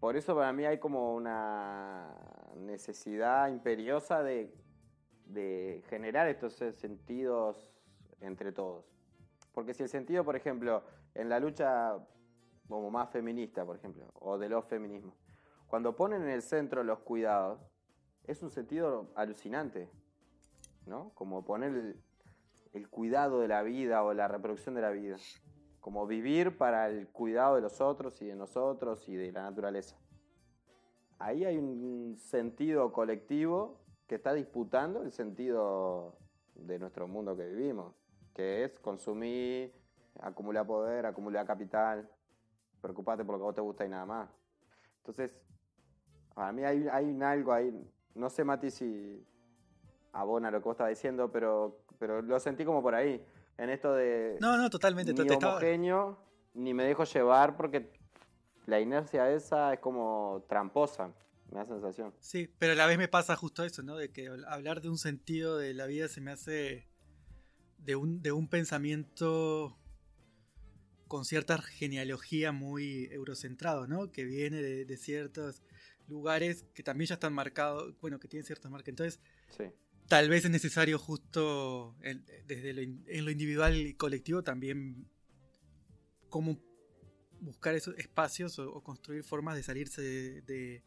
[0.00, 2.14] por eso para mí hay como una
[2.56, 4.54] necesidad imperiosa de,
[5.26, 7.68] de generar estos sentidos
[8.20, 8.84] entre todos.
[9.52, 10.82] Porque si el sentido, por ejemplo,
[11.14, 11.98] en la lucha
[12.68, 15.14] como más feminista, por ejemplo, o de los feminismos,
[15.66, 17.60] cuando ponen en el centro los cuidados,
[18.24, 19.90] es un sentido alucinante,
[20.86, 21.10] ¿no?
[21.14, 21.96] Como poner
[22.74, 25.16] el, cuidado de la vida o la reproducción de la vida.
[25.80, 29.96] Como vivir para el cuidado de los otros y de nosotros y de la naturaleza.
[31.18, 36.16] Ahí hay un sentido colectivo que está disputando el sentido
[36.54, 37.94] de nuestro mundo que vivimos,
[38.34, 39.72] que es consumir,
[40.20, 42.08] acumular poder, acumular capital,
[42.80, 44.30] preocuparte por lo que a vos te gusta y nada más.
[44.98, 45.30] Entonces,
[46.34, 47.72] para mí hay, hay un algo ahí,
[48.14, 49.26] no sé Mati si
[50.12, 53.22] abona lo que vos estabas diciendo, pero, pero lo sentí como por ahí,
[53.58, 55.12] en esto de No, no, totalmente.
[55.12, 56.18] ni te- te estaba- homogéneo,
[56.54, 57.90] ni me dejo llevar porque
[58.66, 61.12] la inercia esa es como tramposa,
[61.50, 62.14] me da sensación.
[62.20, 63.96] Sí, pero a la vez me pasa justo eso, ¿no?
[63.96, 66.86] De que habl- hablar de un sentido de la vida se me hace
[67.78, 69.76] de un, de un pensamiento
[71.06, 74.10] con cierta genealogía muy eurocentrado, ¿no?
[74.10, 75.62] Que viene de, de ciertos
[76.08, 78.88] lugares que también ya están marcados, bueno, que tienen ciertas marcas.
[78.88, 79.20] Entonces,
[79.50, 79.64] Sí.
[80.08, 85.06] Tal vez es necesario justo en- desde lo, in- en lo individual y colectivo también
[86.28, 86.58] cómo
[87.40, 90.82] buscar esos espacios o, construir formas de salirse de, de,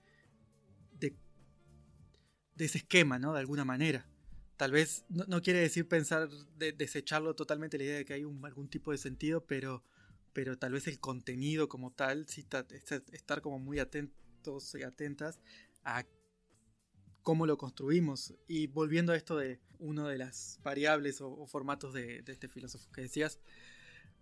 [2.65, 3.33] ese esquema, ¿no?
[3.33, 4.07] De alguna manera.
[4.57, 8.23] Tal vez no, no quiere decir pensar de desecharlo totalmente la idea de que hay
[8.25, 9.83] un- algún tipo de sentido, pero,
[10.33, 14.81] pero tal vez el contenido como tal, sí ta- est- estar como muy atentos y
[14.83, 15.39] atentas
[15.83, 16.03] a
[17.27, 18.33] cómo lo construimos.
[18.47, 22.47] Y volviendo a esto de una de las variables o, o formatos de, de este
[22.47, 23.41] filósofo que decías,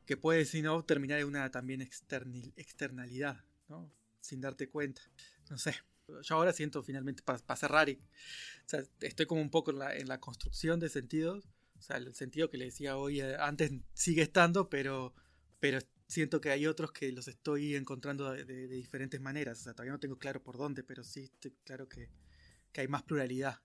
[0.08, 3.92] que puede, si no, terminar en una también externil- externalidad, ¿no?
[4.22, 5.04] Sin darte cuenta.
[5.52, 5.76] No sé.
[6.24, 9.96] Yo ahora siento finalmente, para cerrar, y, o sea, estoy como un poco en la,
[9.96, 11.48] en la construcción de sentidos.
[11.78, 15.14] O sea, el sentido que le decía hoy eh, antes sigue estando, pero,
[15.60, 15.78] pero
[16.08, 19.60] siento que hay otros que los estoy encontrando de, de- de diferentes maneras.
[19.60, 22.10] O sea, todavía no tengo claro por dónde, pero sí estoy claro que,
[22.76, 23.56] que hay más pluralidad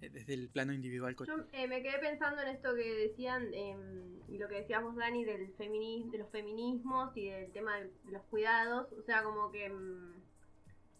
[0.00, 1.14] eh, desde el plano individual.
[1.28, 4.96] Yo eh, me quedé pensando en esto que decían em, y lo que decías vos,
[4.96, 8.90] Dani, del femini- de los feminismos y del tema de, los cuidados.
[8.98, 10.12] O sea, como que em,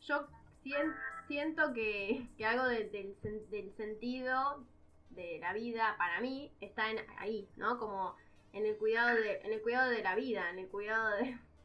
[0.07, 0.28] yo
[0.62, 0.95] sien-
[1.26, 3.16] siento que, que algo de- del,
[3.51, 4.64] del sentido
[5.11, 7.78] de la vida para mí está en ahí, ¿no?
[7.80, 8.14] Como
[8.53, 11.11] en el cuidado de, en el cuidado de la vida, en el cuidado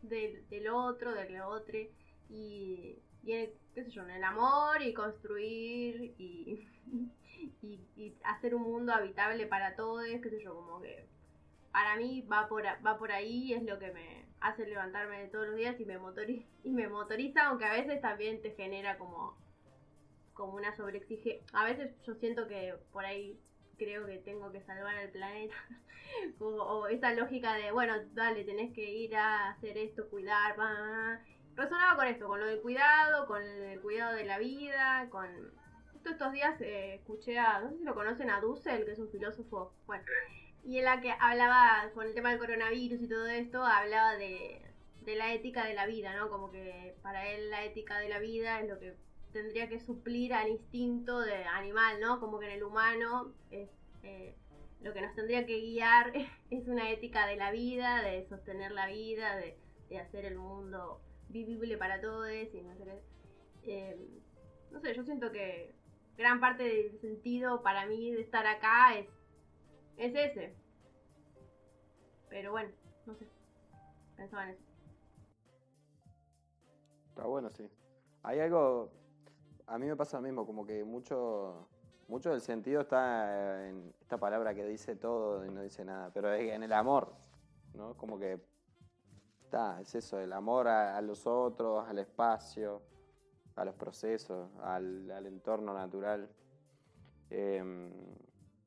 [0.01, 1.78] de- del otro, del otro
[2.32, 6.68] y, y el, qué sé yo, en el amor y construir y,
[7.61, 11.05] y, hacer un mundo habitable para todos, qué sé yo, como que
[11.72, 15.47] para mí va por, va por ahí, es lo que me hace levantarme de todos
[15.47, 19.36] los días y me, motori- y me motoriza, aunque a veces también te genera como,
[20.34, 21.41] como una sobreexige.
[21.53, 23.39] A veces yo siento que por ahí
[23.78, 25.55] creo que tengo que salvar al planeta.
[26.39, 31.20] Como- o esa lógica de, bueno, dale, tenés que ir a hacer esto, cuidar, va.
[31.58, 35.28] Resonaba con esto, con lo del cuidado, con el cuidado de la vida, con...
[35.91, 38.99] Justo estos días eh, escuché a, no sé si lo conocen, a Dussel, que es
[38.99, 40.03] un filósofo, bueno,
[40.64, 44.62] y en la que hablaba, con el tema del coronavirus y todo esto, hablaba de,
[45.01, 46.30] de la ética de la vida, ¿no?
[46.30, 48.95] Como que para él la ética de la vida es lo que
[49.34, 52.20] tendría que suplir al instinto de animal, ¿no?
[52.20, 53.72] Como que en el humano es
[54.03, 54.36] eh,
[54.82, 56.14] lo que nos tendría que guiar
[56.51, 59.58] es una ética de la vida, de sostener la vida, de,
[59.89, 63.01] de hacer el mundo vivible para todos y no sé.
[63.63, 63.97] Eh,
[64.71, 65.75] no sé, yo siento que
[66.17, 69.07] gran parte del sentido para mí de estar acá es,
[69.97, 70.55] es ese.
[72.30, 72.71] Pero bueno,
[73.05, 73.28] no sé.
[74.15, 74.63] Pensaba en eso.
[77.09, 77.69] Está bueno, sí.
[78.23, 78.91] Hay algo,
[79.67, 81.67] a mí me pasa lo mismo, como que mucho,
[82.07, 86.32] mucho del sentido está en esta palabra que dice todo y no dice nada, pero
[86.34, 87.13] es en el amor,
[87.73, 87.95] ¿no?
[87.95, 88.39] Como que
[89.47, 92.81] está, es eso, el amor a, a los otros, al espacio,
[93.55, 96.29] a los procesos, al, al entorno natural.
[97.29, 97.91] Em,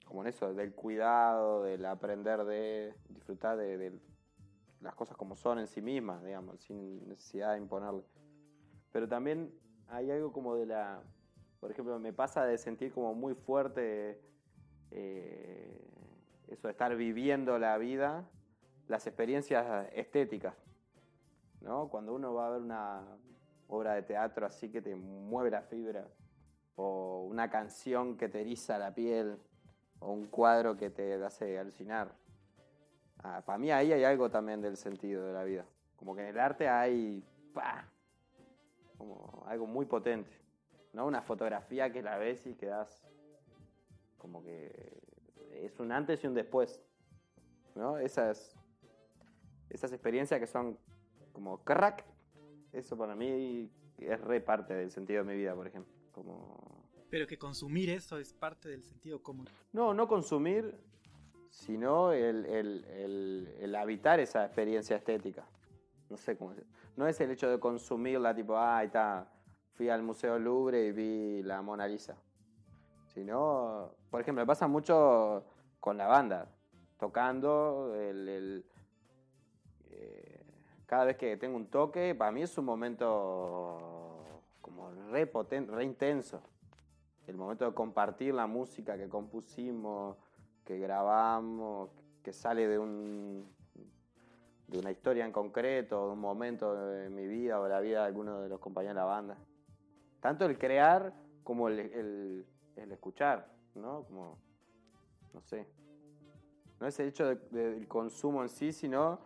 [0.04, 3.92] como en eso, del cuidado, del aprender de disfrutar de,
[4.80, 8.02] las cosas como son en sí mismas, digamos, sin necesidad de imponerle.
[8.90, 9.54] Pero también
[9.88, 11.02] hay algo como de la.
[11.60, 14.20] Por ejemplo, me pasa de sentir como muy fuerte
[14.90, 15.80] eh,
[16.48, 18.28] eso de estar viviendo la vida,
[18.88, 20.54] las experiencias estéticas.
[21.60, 21.88] ¿No?
[21.88, 23.02] Cuando uno va a ver una
[23.68, 26.06] obra de teatro así que te mueve la fibra,
[26.76, 29.38] o una canción que te eriza la piel,
[30.00, 32.12] o un cuadro que te hace alucinar.
[33.22, 35.66] Ah, para mí ahí hay algo también del sentido de la vida.
[35.96, 37.22] Como que en el arte hay.
[37.52, 37.84] ¡pah!
[39.00, 40.30] como algo muy potente.
[40.92, 41.06] ¿no?
[41.06, 43.02] Una fotografía que la ves y quedas
[44.18, 45.00] como que
[45.52, 46.82] es un antes y un después.
[47.74, 47.96] ¿no?
[47.96, 48.54] Esas,
[49.70, 50.78] esas experiencias que son
[51.32, 52.04] como crack,
[52.72, 55.92] eso para mí es re parte del sentido de mi vida, por ejemplo.
[56.12, 56.84] Como...
[57.10, 59.48] Pero que consumir eso es parte del sentido común.
[59.72, 60.78] No, no consumir,
[61.50, 65.44] sino el, el- el- el habitar esa experiencia estética.
[66.08, 66.66] No sé cómo decir.
[66.96, 69.28] No es el hecho de consumirla, tipo, ah, está,
[69.74, 72.16] fui al Museo Louvre y vi la Mona Lisa.
[73.08, 75.44] Sino, por ejemplo, me pasa mucho
[75.80, 76.48] con la banda,
[76.98, 78.64] tocando, el, el,
[80.90, 83.78] cada vez que tengo un toque, para mí es un momento
[84.60, 86.42] como re potente, intenso.
[87.28, 90.16] El momento de compartir la música que compusimos,
[90.64, 91.90] que grabamos,
[92.24, 93.46] que sale de un
[94.66, 98.06] de una historia en concreto, de un momento de mi vida o la vida de
[98.06, 99.36] alguno de los compañeros de la banda.
[100.18, 101.12] Tanto el crear
[101.44, 102.46] como el, el-
[102.90, 104.02] escuchar, ¿no?
[104.06, 104.38] Como,
[105.34, 105.68] no sé.
[106.80, 109.20] No es el hecho de- de- del consumo en sí, sino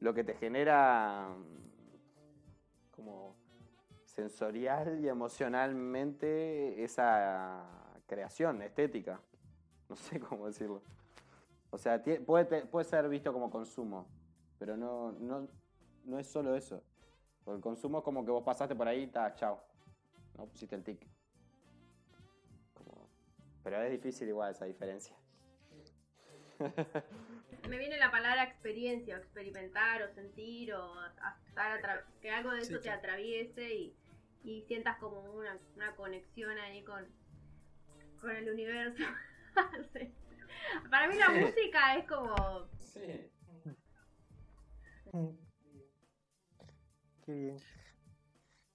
[0.00, 3.36] lo que te genera mm, como
[4.04, 7.64] sensorial y emocionalmente esa
[8.06, 9.20] creación estética.
[9.88, 10.82] No sé cómo decirlo.
[11.70, 14.06] O sea, puede, puede ser visto como consumo,
[14.58, 15.46] pero no, no,
[16.04, 16.82] no es solo eso.
[17.44, 19.60] Porque el consumo es como que vos pasaste por ahí y ta, chao.
[20.36, 21.06] No pusiste el tic.
[23.62, 25.14] Pero es difícil igual esa diferencia.
[27.68, 30.94] Me viene la palabra experiencia, o experimentar, o sentir, o
[31.48, 32.98] estar atra- que algo de Sí, eso te claro.
[32.98, 33.96] atraviese y,
[34.44, 37.06] y sientas como una, una conexión ahí con,
[38.20, 39.02] con el universo.
[39.92, 40.14] Sí.
[40.88, 42.68] Para mí la música es como...
[42.78, 43.28] Sí.
[45.12, 45.30] Mm.
[47.24, 47.56] Qué bien.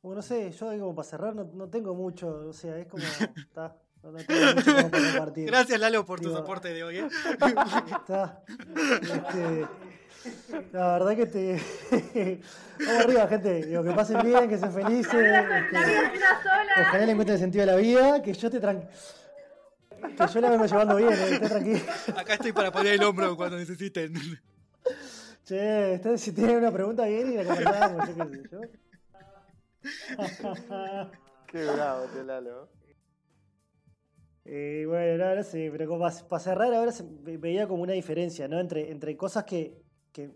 [0.02, 2.88] Bueno, no sé, yo ahí como para cerrar no, no tengo mucho, o sea, es
[2.88, 3.04] como.
[3.38, 5.46] Está, no, no tengo mucho como para compartir.
[5.48, 6.98] Gracias, Lalo, por tu Digo, soporte de hoy.
[6.98, 7.08] ¿eh?
[8.02, 8.44] Está.
[9.02, 9.66] Este,
[10.72, 11.62] la verdad que te.
[12.80, 13.66] Vamos arriba, gente.
[13.66, 15.14] Digo, que pasen bien, que sean felices.
[15.14, 16.72] La vida, la vida es una sola.
[16.82, 18.90] ojalá le encuentren el sentido de la vida, que yo te tran...
[20.18, 21.80] Que yo la vengo llevando bien, eh, esté tranquilo.
[22.18, 24.14] Acá estoy para poner el hombro cuando necesiten.
[25.46, 28.62] Che, ustedes si tienen una pregunta bien y la conversamos, yo qué sé yo.
[31.48, 32.70] Qué bravo, te Lalo.
[34.46, 37.94] Eh, bueno, no, no sé, pero como para cerrar ahora se- ve- veía como una
[37.94, 38.60] diferencia, ¿no?
[38.60, 39.82] Entre, entre cosas que,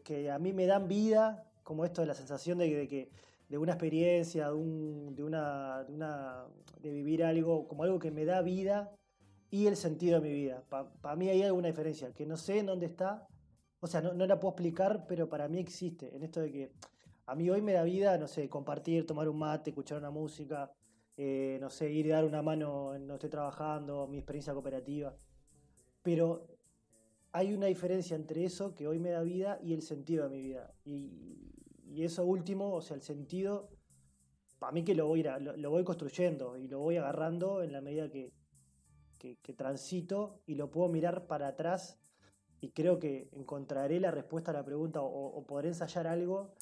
[0.04, 3.10] que- a mí me dan vida, como esto de la sensación de, de que
[3.50, 6.46] de una experiencia, de, un- de una, de una
[6.82, 8.92] de vivir algo, como algo que me da vida
[9.52, 10.64] y el sentido de mi vida.
[10.70, 13.28] Para mí hay alguna diferencia, que no sé en dónde está,
[13.82, 16.72] o sea, no, no la puedo explicar, pero para mí existe, en esto de que
[17.26, 20.72] a mí hoy me da vida, no sé, compartir, tomar un mate, escuchar una música,
[21.18, 25.16] eh, no sé, ir y dar una mano en donde estoy trabajando, mi experiencia cooperativa.
[26.04, 26.48] Pero
[27.32, 30.42] hay una diferencia entre eso que hoy me da vida y el sentido de mi
[30.42, 30.74] vida.
[30.86, 31.54] Y,
[32.04, 33.70] eso último, o sea, el sentido,
[34.60, 37.64] para mí que lo voy, a a- lo, lo voy construyendo y lo voy agarrando
[37.64, 38.32] en la medida que,
[39.20, 41.98] que, transito y lo puedo mirar para atrás
[42.62, 46.54] y creo que encontraré la respuesta a la pregunta o, o podré ensayar algo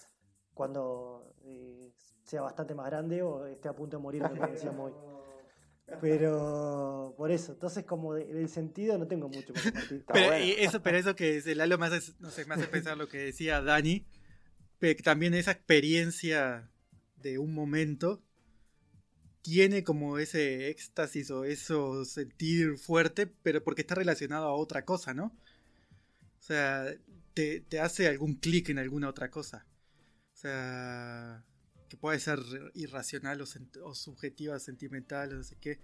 [0.53, 1.91] cuando eh,
[2.26, 4.97] sea bastante más grande o esté a punto de morir, como decíamos hoy.
[6.01, 9.53] Pero por eso, entonces como de- del sentido no tengo mucho
[10.07, 10.43] Pero, bueno.
[10.43, 13.07] y eso, pero eso que dice Lalo me hace, no sé, me hace pensar lo
[13.07, 14.03] que decía Dani,
[14.80, 16.69] que también esa experiencia
[17.21, 18.21] de un momento
[19.43, 25.13] tiene como ese éxtasis o eso sentir fuerte, pero porque está relacionado a otra cosa,
[25.13, 25.26] ¿no?
[26.39, 26.86] O sea,
[27.36, 29.65] te, te hace algún clic en alguna otra cosa.
[30.34, 31.43] O sea,
[31.89, 32.39] que puede ser
[32.73, 35.79] irracional o, subjetiva, sentimental, o no sé qué.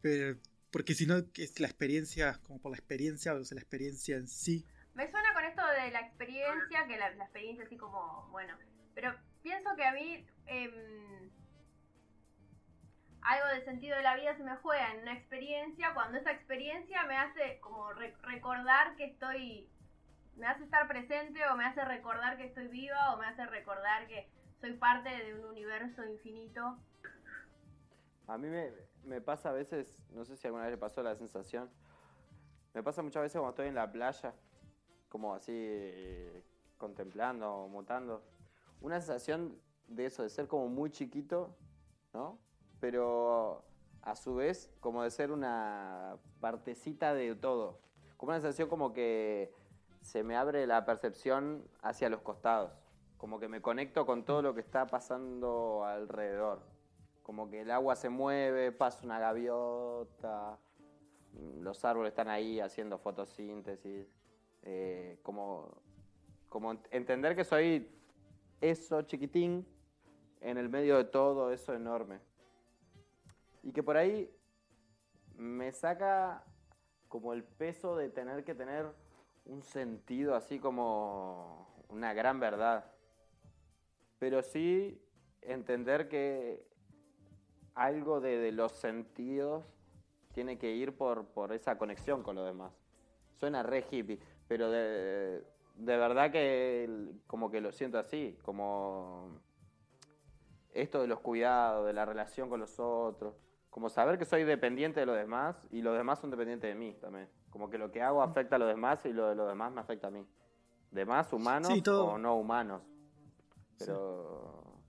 [0.00, 0.38] Pero,
[0.70, 4.26] porque si no, es la experiencia, como por la experiencia, o sea, la experiencia en
[4.26, 4.64] sí.
[4.94, 8.56] Me suena con esto de la experiencia, que la, la experiencia así como, bueno,
[8.94, 11.30] pero pienso que a mí em,
[13.22, 17.04] algo del sentido de la vida se me juega en una experiencia cuando esa experiencia
[17.04, 19.68] me hace como re- recordar que estoy,
[20.36, 24.06] me hace estar presente o me hace recordar que estoy viva o me hace recordar
[24.08, 24.28] que
[24.62, 26.76] soy parte de un universo infinito.
[28.28, 28.46] A mí
[29.04, 31.68] me, pasa a veces, no sé si alguna vez le pasó la sensación,
[32.72, 34.32] me pasa muchas veces cuando estoy en la playa,
[35.08, 36.30] como así
[36.78, 38.22] contemplando, mutando,
[38.80, 41.56] una sensación de eso, de ser como muy chiquito,
[42.14, 42.38] ¿no?
[42.78, 43.64] Pero
[44.00, 47.80] a su vez como de ser una partecita de todo,
[48.16, 49.52] como una sensación como que
[50.02, 52.70] se me abre la percepción hacia los costados,
[53.22, 56.58] como que me conecto con todo lo que está pasando alrededor.
[57.22, 60.58] como que el agua se mueve, pasa una gaviota,
[61.60, 64.08] los árboles están ahí haciendo fotosíntesis,
[64.64, 65.68] eh, como,
[66.48, 67.88] como ent- entender que soy
[68.60, 69.64] eso chiquitín
[70.40, 72.18] en el medio de todo eso enorme.
[73.62, 74.28] Y que por ahí
[75.36, 76.42] me saca
[77.06, 78.92] como el peso de tener que tener
[79.44, 82.91] un sentido así como una gran verdad.
[84.22, 85.02] Pero sí
[85.40, 86.64] entender que
[87.74, 89.64] algo de, de los sentidos
[90.32, 92.72] tiene que ir por, por esa conexión con lo demás.
[93.34, 95.42] Suena re hippie, pero de,
[95.74, 99.40] de verdad que como que lo siento así, como
[100.72, 103.34] esto de los cuidados, de la relación con los otros,
[103.70, 106.94] como saber que soy dependiente de los demás y los demás son dependientes de mí
[107.00, 107.28] también.
[107.50, 109.80] Como que lo que hago afecta a los demás y lo de los demás me
[109.80, 110.24] afecta a mí.
[110.92, 112.82] Demás humanos Sí, o no humanos.
[113.78, 114.82] Pero...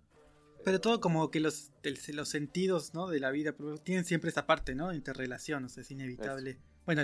[0.64, 3.10] Pero todo como que los, los sentidos ¿no?
[3.10, 3.54] de la vida
[3.84, 4.94] tienen siempre esa parte, ¿no?
[4.94, 6.58] Interrelación, o sea, es inevitable.
[6.86, 7.04] Bueno,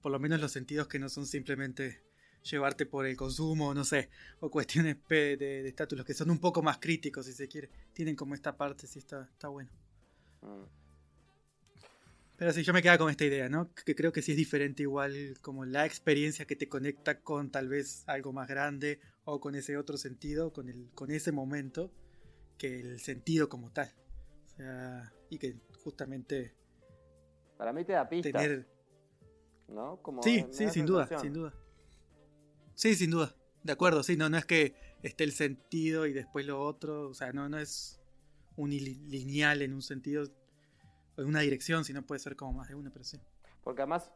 [0.00, 2.04] por lo menos los sentidos que no son simplemente
[2.42, 6.62] llevarte por el consumo, no sé, o cuestiones de estatus, los que son un poco
[6.62, 7.68] más críticos, si se quiere.
[7.92, 9.70] Tienen como esta parte, sí, está, está bueno.
[10.42, 10.80] mm.
[12.40, 13.70] Pero sí, yo me quedaba con esta idea, ¿no?
[13.74, 17.68] Que creo que sí es diferente igual como la experiencia que te conecta con tal
[17.68, 18.98] vez algo más grande
[19.32, 21.90] o con ese otro sentido, con, el, con ese momento,
[22.58, 23.92] que el sentido como tal.
[24.44, 26.54] O sea, y que justamente
[27.56, 28.68] Para mí te da tener...
[29.68, 30.02] ¿no?
[30.02, 31.54] Como Sí, sí, sin duda, sin duda.
[32.74, 33.34] Sí, sin duda.
[33.62, 37.14] De acuerdo, sí, no, no es que esté el sentido y después lo otro, o
[37.14, 38.00] sea, no, no es
[38.56, 40.24] unilineal en un sentido,
[41.16, 43.20] en una dirección, sino puede ser como más de una, pero sí.
[43.62, 44.10] Porque además,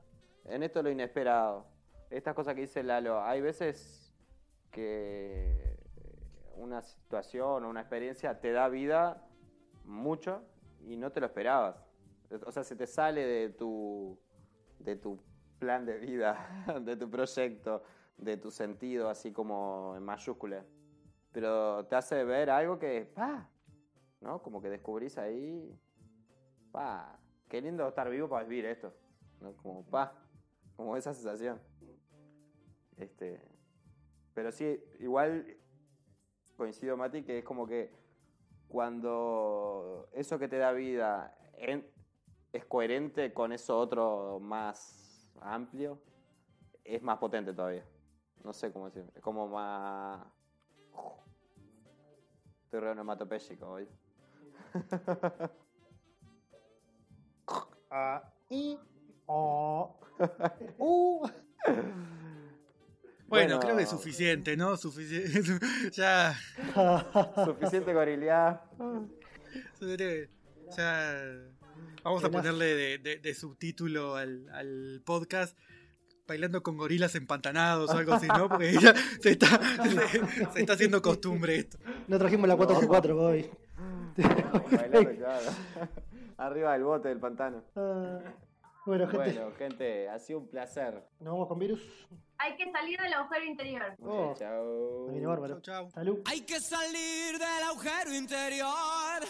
[0.46, 1.66] en esto lo inesperado,
[2.10, 4.03] estas cosas que dice Lalo, hay veces
[4.74, 5.78] que
[6.56, 9.24] una situación o una experiencia te da vida
[9.84, 10.42] mucho
[10.80, 11.76] y no te lo esperabas.
[12.44, 14.18] O sea, se te sale de tu,
[14.80, 15.20] de tu
[15.60, 17.84] plan de vida, de tu proyecto,
[18.16, 20.64] de tu sentido, así como en mayúscula.
[21.30, 23.48] Pero te hace ver algo que, ¡pa!
[24.20, 24.42] ¿no?
[24.42, 25.72] Como que descubrís ahí,
[26.72, 27.16] ¡pa!
[27.48, 28.92] Qué lindo estar vivo para vivir esto.
[29.40, 29.56] ¿no?
[29.56, 30.12] Como pa,
[30.76, 31.60] como esa sensación.
[32.96, 33.53] Este,
[34.34, 35.56] pero sí, igual
[36.56, 37.90] coincido, Mati, que es como que
[38.68, 41.86] cuando eso que te da vida en-
[42.52, 45.98] es coherente con eso otro más amplio,
[46.84, 47.84] es más potente todavía.
[48.44, 50.24] No sé cómo decir, es como más...
[52.64, 53.88] Estoy re onomatopéyico hoy.
[57.96, 58.76] Ah, y,
[59.26, 59.94] oh,
[60.78, 61.28] uh.
[63.28, 64.76] Bueno, creo que es suficiente, ¿no?
[64.76, 65.58] Suficiente.
[65.92, 66.38] ya.
[67.44, 68.62] Suficiente gorilidad.
[70.76, 71.14] Ya.
[72.02, 75.56] Vamos a ponerle de, de- de subtítulo al, al podcast.
[76.26, 78.48] Bailando con gorilas empantanados o algo así, ¿no?
[78.48, 79.46] Porque ya se está,
[79.82, 81.76] se, se está haciendo costumbre esto.
[82.08, 83.50] No trajimos la 4x4 hoy.
[84.16, 85.50] Bailando, claro.
[86.38, 87.62] Arriba del bote del pantano.
[88.86, 91.02] Bueno, gente, Bueno, gente, ha sido un placer.
[91.20, 91.80] nos vamos con virus.
[92.36, 93.96] Hay que salir del agujero interior.
[94.02, 94.34] Oh.
[94.36, 95.06] chao.
[95.26, 95.60] Bárbaro.
[95.60, 95.90] Chau, chau.
[95.90, 96.18] Salud.
[96.26, 99.22] Hay que salir del agujero interior.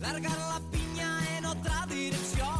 [0.00, 2.54] Largar la piña en otra dirección.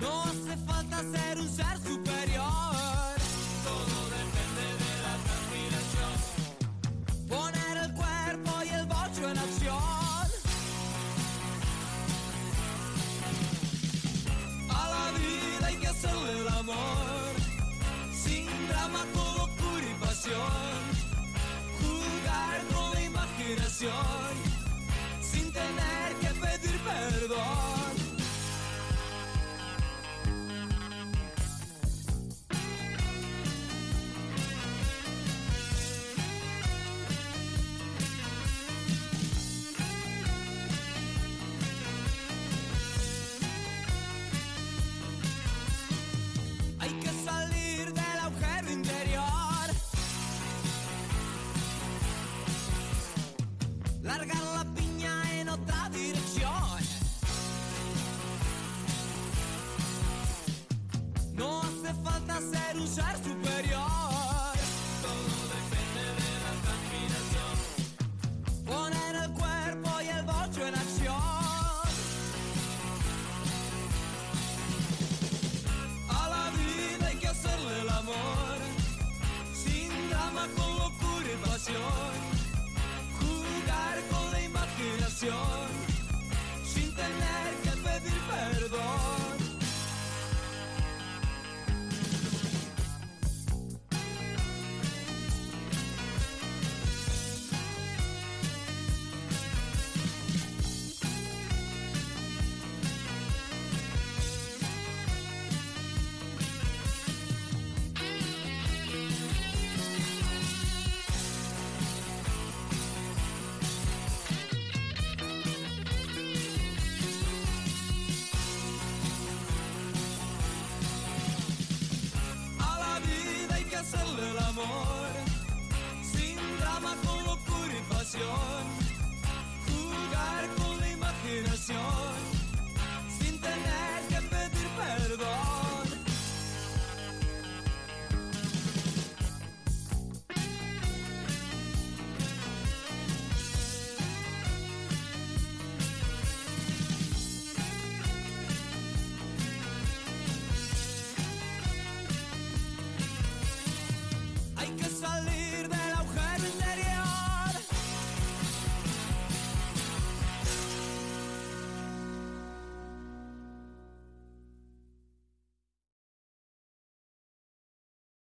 [0.00, 2.65] No hace falta ser un ser superior.